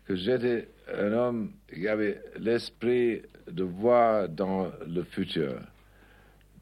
que 0.08 0.16
j'étais 0.16 0.70
un 0.92 1.14
homme 1.14 1.52
qui 1.72 1.88
avait 1.88 2.20
l'esprit 2.40 3.22
de 3.50 3.64
voir 3.64 4.28
dans 4.28 4.72
le 4.88 5.04
futur, 5.04 5.54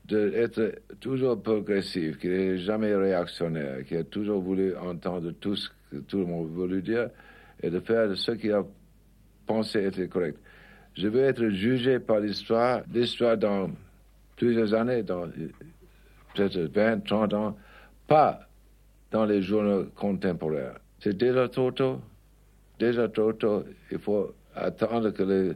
d'être 0.05 0.81
toujours 0.99 1.41
progressif, 1.41 2.19
qui 2.19 2.27
n'est 2.27 2.57
jamais 2.57 2.93
réactionnaire, 2.93 3.85
qui 3.85 3.95
a 3.95 4.03
toujours 4.03 4.41
voulu 4.41 4.75
entendre 4.75 5.31
tout 5.31 5.55
ce 5.55 5.69
que 5.91 5.97
tout 5.97 6.19
le 6.19 6.25
monde 6.25 6.49
voulu 6.49 6.81
dire 6.81 7.09
et 7.63 7.69
de 7.69 7.79
faire 7.79 8.15
ce 8.17 8.31
qu'il 8.31 8.51
a 8.51 8.65
pensé 9.45 9.79
être 9.79 10.03
correct. 10.07 10.37
Je 10.93 11.07
veux 11.07 11.23
être 11.23 11.47
jugé 11.49 11.99
par 11.99 12.19
l'histoire, 12.19 12.81
l'histoire 12.93 13.37
dans 13.37 13.69
plusieurs 14.41 14.73
années, 14.73 15.03
dans 15.03 15.27
peut-être 16.33 16.57
20, 16.73 17.05
30 17.05 17.33
ans, 17.35 17.55
pas 18.07 18.39
dans 19.11 19.25
les 19.25 19.43
journaux 19.43 19.85
contemporains. 19.95 20.73
C'est 20.99 21.15
déjà 21.15 21.47
trop 21.47 21.69
tôt. 21.69 22.01
Déjà 22.79 23.07
trop 23.07 23.33
tôt. 23.33 23.63
Il 23.91 23.99
faut 23.99 24.33
attendre 24.55 25.11
que 25.11 25.21
les, 25.21 25.51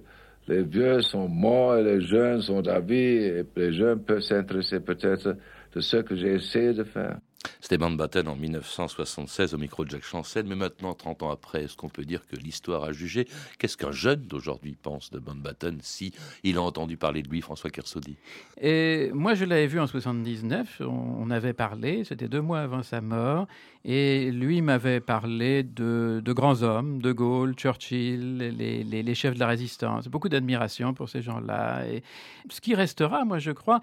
les 0.48 0.62
vieux 0.62 1.02
sont 1.02 1.28
morts 1.28 1.78
et 1.78 1.84
les 1.84 2.02
jeunes 2.02 2.42
sont 2.42 2.68
à 2.68 2.80
vie 2.80 3.24
et 3.40 3.44
les 3.56 3.74
jeunes 3.74 4.04
peuvent 4.04 4.22
s'intéresser 4.22 4.80
peut-être 4.80 5.36
de 5.74 5.80
ce 5.82 5.98
que 5.98 6.16
j'ai 6.16 6.34
essayé 6.36 6.74
de 6.74 6.84
faire. 6.84 7.18
C'était 7.62 7.78
Batten 7.78 8.28
en 8.28 8.36
1976 8.36 9.54
au 9.54 9.58
micro 9.58 9.86
de 9.86 9.90
Jacques 9.90 10.04
Chancel, 10.04 10.46
mais 10.46 10.56
maintenant, 10.56 10.94
30 10.94 11.24
ans 11.24 11.32
après, 11.32 11.64
est-ce 11.64 11.76
qu'on 11.76 11.90
peut 11.90 12.06
dire 12.06 12.26
que 12.28 12.36
l'histoire 12.36 12.84
a 12.84 12.92
jugé? 12.92 13.28
Qu'est-ce 13.58 13.78
qu'un 13.78 13.92
jeune 13.92 14.22
d'aujourd'hui 14.22 14.76
pense 14.82 15.12
de 15.12 15.20
Batten 15.20 15.80
si 15.82 16.14
il 16.44 16.58
a 16.58 16.62
entendu 16.62 16.98
parler 16.98 17.22
de 17.22 17.30
lui, 17.30 17.42
François 17.42 17.70
Kersaudy? 17.70 18.16
Et 18.62 19.12
moi, 19.14 19.34
je 19.34 19.46
l'avais 19.46 19.68
vu 19.68 19.80
en 19.80 19.88
79, 19.88 20.82
on 20.82 21.30
avait 21.32 21.54
parlé, 21.54 22.04
c'était 22.04 22.28
deux 22.28 22.42
mois 22.42 22.60
avant 22.60 22.84
sa 22.84 23.02
mort, 23.02 23.48
et 23.84 24.32
lui 24.32 24.62
m'avait 24.62 25.00
parlé 25.00 25.64
de, 25.64 26.22
grands 26.26 26.64
hommes, 26.64 27.02
De 27.02 27.12
Gaulle, 27.12 27.54
Churchill, 27.54 28.38
les, 28.38 28.84
les 28.84 29.16
chefs 29.16 29.36
de 29.36 29.40
la 29.40 29.48
résistance, 29.48 30.08
beaucoup 30.08 30.30
d'admiration 30.30 30.94
pour 30.94 31.10
ces 31.10 31.22
gens-là. 31.22 31.86
Et 31.88 32.02
ce 32.50 32.62
qui 32.62 32.74
restera, 32.74 33.26
moi, 33.26 33.40
je 33.40 33.52
crois, 33.52 33.82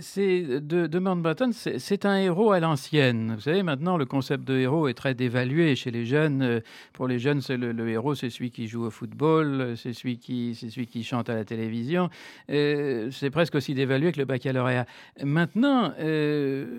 c'est 0.00 0.60
de, 0.60 0.98
Mountbatten, 0.98 1.52
c'est 1.52 2.06
un 2.06 2.16
héros 2.16 2.52
à 2.52 2.60
l'ancienne. 2.60 3.34
Vous 3.34 3.42
savez, 3.42 3.62
maintenant, 3.62 3.96
le 3.96 4.06
concept 4.06 4.44
de 4.44 4.56
héros 4.56 4.88
est 4.88 4.94
très 4.94 5.14
dévalué 5.14 5.76
chez 5.76 5.90
les 5.90 6.06
jeunes. 6.06 6.42
Euh, 6.42 6.60
pour 6.94 7.06
les 7.06 7.18
jeunes, 7.18 7.42
c'est 7.42 7.58
le, 7.58 7.88
héros, 7.88 8.14
c'est 8.14 8.30
celui 8.30 8.50
qui 8.50 8.66
joue 8.66 8.84
au 8.86 8.90
football, 8.90 9.74
c'est 9.76 9.92
celui 9.92 10.18
qui, 10.18 10.54
c'est 10.54 10.70
celui 10.70 10.86
qui 10.86 11.04
chante 11.04 11.28
à 11.28 11.34
la 11.34 11.44
télévision. 11.44 12.08
Euh, 12.50 13.10
c'est 13.10 13.30
presque 13.30 13.54
aussi 13.56 13.74
dévalué 13.74 14.12
que 14.12 14.18
le 14.18 14.24
baccalauréat. 14.24 14.86
Maintenant, 15.22 15.92
euh, 16.00 16.78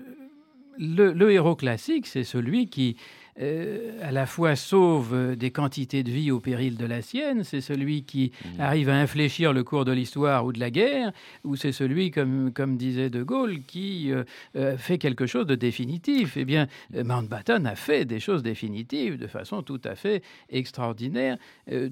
le, 0.78 1.30
héros 1.30 1.56
classique, 1.56 2.06
c'est 2.06 2.24
celui 2.24 2.68
qui 2.68 2.96
euh, 3.38 3.92
à 4.02 4.12
la 4.12 4.24
fois 4.24 4.56
sauve 4.56 5.12
euh, 5.12 5.36
des 5.36 5.50
quantités 5.50 6.02
de 6.02 6.10
vie 6.10 6.30
au 6.30 6.40
péril 6.40 6.78
de 6.78 6.86
la 6.86 7.02
sienne, 7.02 7.44
c'est 7.44 7.60
celui 7.60 8.02
qui 8.02 8.32
mmh. 8.32 8.60
arrive 8.60 8.88
à 8.88 8.94
infléchir 8.94 9.52
le 9.52 9.62
cours 9.62 9.84
de 9.84 9.92
l'histoire 9.92 10.46
ou 10.46 10.52
de 10.52 10.60
la 10.60 10.70
guerre, 10.70 11.12
ou 11.44 11.54
c'est 11.54 11.72
celui, 11.72 12.10
comme, 12.10 12.50
comme 12.54 12.78
disait 12.78 13.10
De 13.10 13.22
Gaulle, 13.22 13.60
qui 13.66 14.10
euh, 14.10 14.76
fait 14.78 14.96
quelque 14.96 15.26
chose 15.26 15.46
de 15.46 15.54
définitif. 15.54 16.38
Eh 16.38 16.46
bien, 16.46 16.66
Mountbatten 16.94 17.66
a 17.66 17.74
fait 17.74 18.06
des 18.06 18.20
choses 18.20 18.42
définitives 18.42 19.18
de 19.18 19.26
façon 19.26 19.62
tout 19.62 19.80
à 19.84 19.94
fait 19.94 20.22
extraordinaire, 20.48 21.36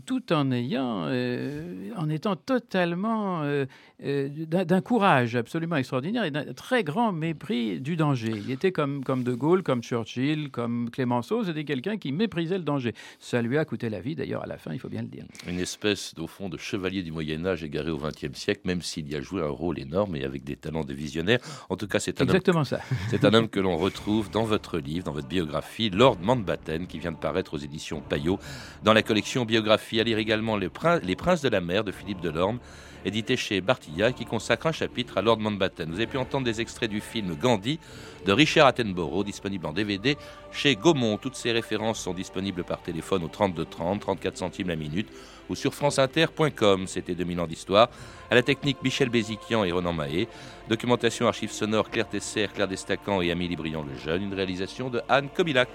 tout 0.06 0.32
en 0.32 0.50
ayant, 0.50 1.08
en 1.96 2.10
étant 2.10 2.36
totalement 2.36 3.42
d'un 4.00 4.80
courage 4.80 5.36
absolument 5.36 5.76
extraordinaire 5.76 6.24
et 6.24 6.30
d'un 6.30 6.52
très 6.54 6.84
grand 6.84 7.12
mépris 7.12 7.80
du 7.80 7.96
danger. 7.96 8.32
Il 8.34 8.50
était 8.50 8.72
comme, 8.72 9.04
comme 9.04 9.24
De 9.24 9.34
Gaulle, 9.34 9.62
comme 9.62 9.82
Churchill, 9.82 10.50
comme 10.50 10.90
Clémenceau 10.90 11.33
c'était 11.42 11.64
quelqu'un 11.64 11.96
qui 11.96 12.12
méprisait 12.12 12.58
le 12.58 12.64
danger. 12.64 12.94
Ça 13.18 13.42
lui 13.42 13.58
a 13.58 13.64
coûté 13.64 13.88
la 13.88 14.00
vie, 14.00 14.14
d'ailleurs, 14.14 14.42
à 14.42 14.46
la 14.46 14.58
fin, 14.58 14.72
il 14.72 14.78
faut 14.78 14.88
bien 14.88 15.02
le 15.02 15.08
dire. 15.08 15.24
Une 15.48 15.58
espèce, 15.58 16.14
au 16.18 16.26
fond, 16.26 16.48
de 16.48 16.56
chevalier 16.56 17.02
du 17.02 17.10
Moyen-Âge 17.10 17.64
égaré 17.64 17.90
au 17.90 17.98
XXe 17.98 18.38
siècle, 18.38 18.60
même 18.64 18.82
s'il 18.82 19.10
y 19.10 19.16
a 19.16 19.20
joué 19.20 19.42
un 19.42 19.48
rôle 19.48 19.78
énorme 19.78 20.16
et 20.16 20.24
avec 20.24 20.44
des 20.44 20.56
talents 20.56 20.84
de 20.84 20.94
visionnaire. 20.94 21.40
En 21.68 21.76
tout 21.76 21.88
cas, 21.88 21.98
c'est 21.98 22.20
un 22.20 22.24
Exactement 22.24 22.58
homme, 22.58 22.64
ça. 22.64 22.80
C'est 23.10 23.24
un 23.24 23.34
homme 23.34 23.48
que 23.48 23.60
l'on 23.60 23.76
retrouve 23.76 24.30
dans 24.30 24.44
votre 24.44 24.78
livre, 24.78 25.04
dans 25.04 25.12
votre 25.12 25.28
biographie, 25.28 25.90
Lord 25.90 26.18
Mountbatten, 26.20 26.86
qui 26.86 26.98
vient 26.98 27.12
de 27.12 27.16
paraître 27.16 27.54
aux 27.54 27.58
éditions 27.58 28.00
Payot, 28.00 28.38
dans 28.82 28.92
la 28.92 29.02
collection 29.02 29.44
biographie. 29.44 30.00
À 30.00 30.04
lire 30.04 30.18
également 30.18 30.56
Les, 30.56 30.68
Les 31.02 31.16
Princes 31.16 31.42
de 31.42 31.48
la 31.48 31.60
Mer 31.60 31.84
de 31.84 31.92
Philippe 31.92 32.20
Delorme 32.20 32.58
édité 33.04 33.36
chez 33.36 33.60
Bartilla, 33.60 34.12
qui 34.12 34.24
consacre 34.24 34.66
un 34.66 34.72
chapitre 34.72 35.18
à 35.18 35.22
Lord 35.22 35.38
Mountbatten. 35.38 35.88
Vous 35.90 35.96
avez 35.96 36.06
pu 36.06 36.18
entendre 36.18 36.44
des 36.44 36.60
extraits 36.60 36.90
du 36.90 37.00
film 37.00 37.34
Gandhi 37.34 37.78
de 38.24 38.32
Richard 38.32 38.66
Attenborough, 38.66 39.24
disponible 39.24 39.66
en 39.66 39.72
DVD 39.72 40.16
chez 40.52 40.76
Gaumont. 40.76 41.18
Toutes 41.18 41.36
ces 41.36 41.52
références 41.52 42.00
sont 42.00 42.14
disponibles 42.14 42.64
par 42.64 42.80
téléphone 42.80 43.24
au 43.24 43.28
32 43.28 43.64
30, 43.64 44.00
34 44.00 44.36
centimes 44.36 44.68
la 44.68 44.76
minute 44.76 45.08
ou 45.48 45.54
sur 45.54 45.74
franceinter.com. 45.74 46.86
C'était 46.86 47.14
2000 47.14 47.40
ans 47.40 47.46
d'histoire. 47.46 47.90
À 48.30 48.34
la 48.34 48.42
technique, 48.42 48.78
Michel 48.82 49.08
Béziquian 49.08 49.64
et 49.64 49.72
Ronan 49.72 49.92
Mahé. 49.92 50.28
Documentation 50.68 51.26
archives 51.26 51.52
sonores 51.52 51.90
Claire 51.90 52.08
Tesser, 52.08 52.48
Claire 52.52 52.68
Destacan 52.68 53.20
et 53.20 53.30
Amélie 53.30 53.56
Briand 53.56 53.84
le 53.84 53.96
Jeune. 54.04 54.22
Une 54.22 54.34
réalisation 54.34 54.88
de 54.88 55.02
Anne 55.08 55.28
Kobilac. 55.34 55.68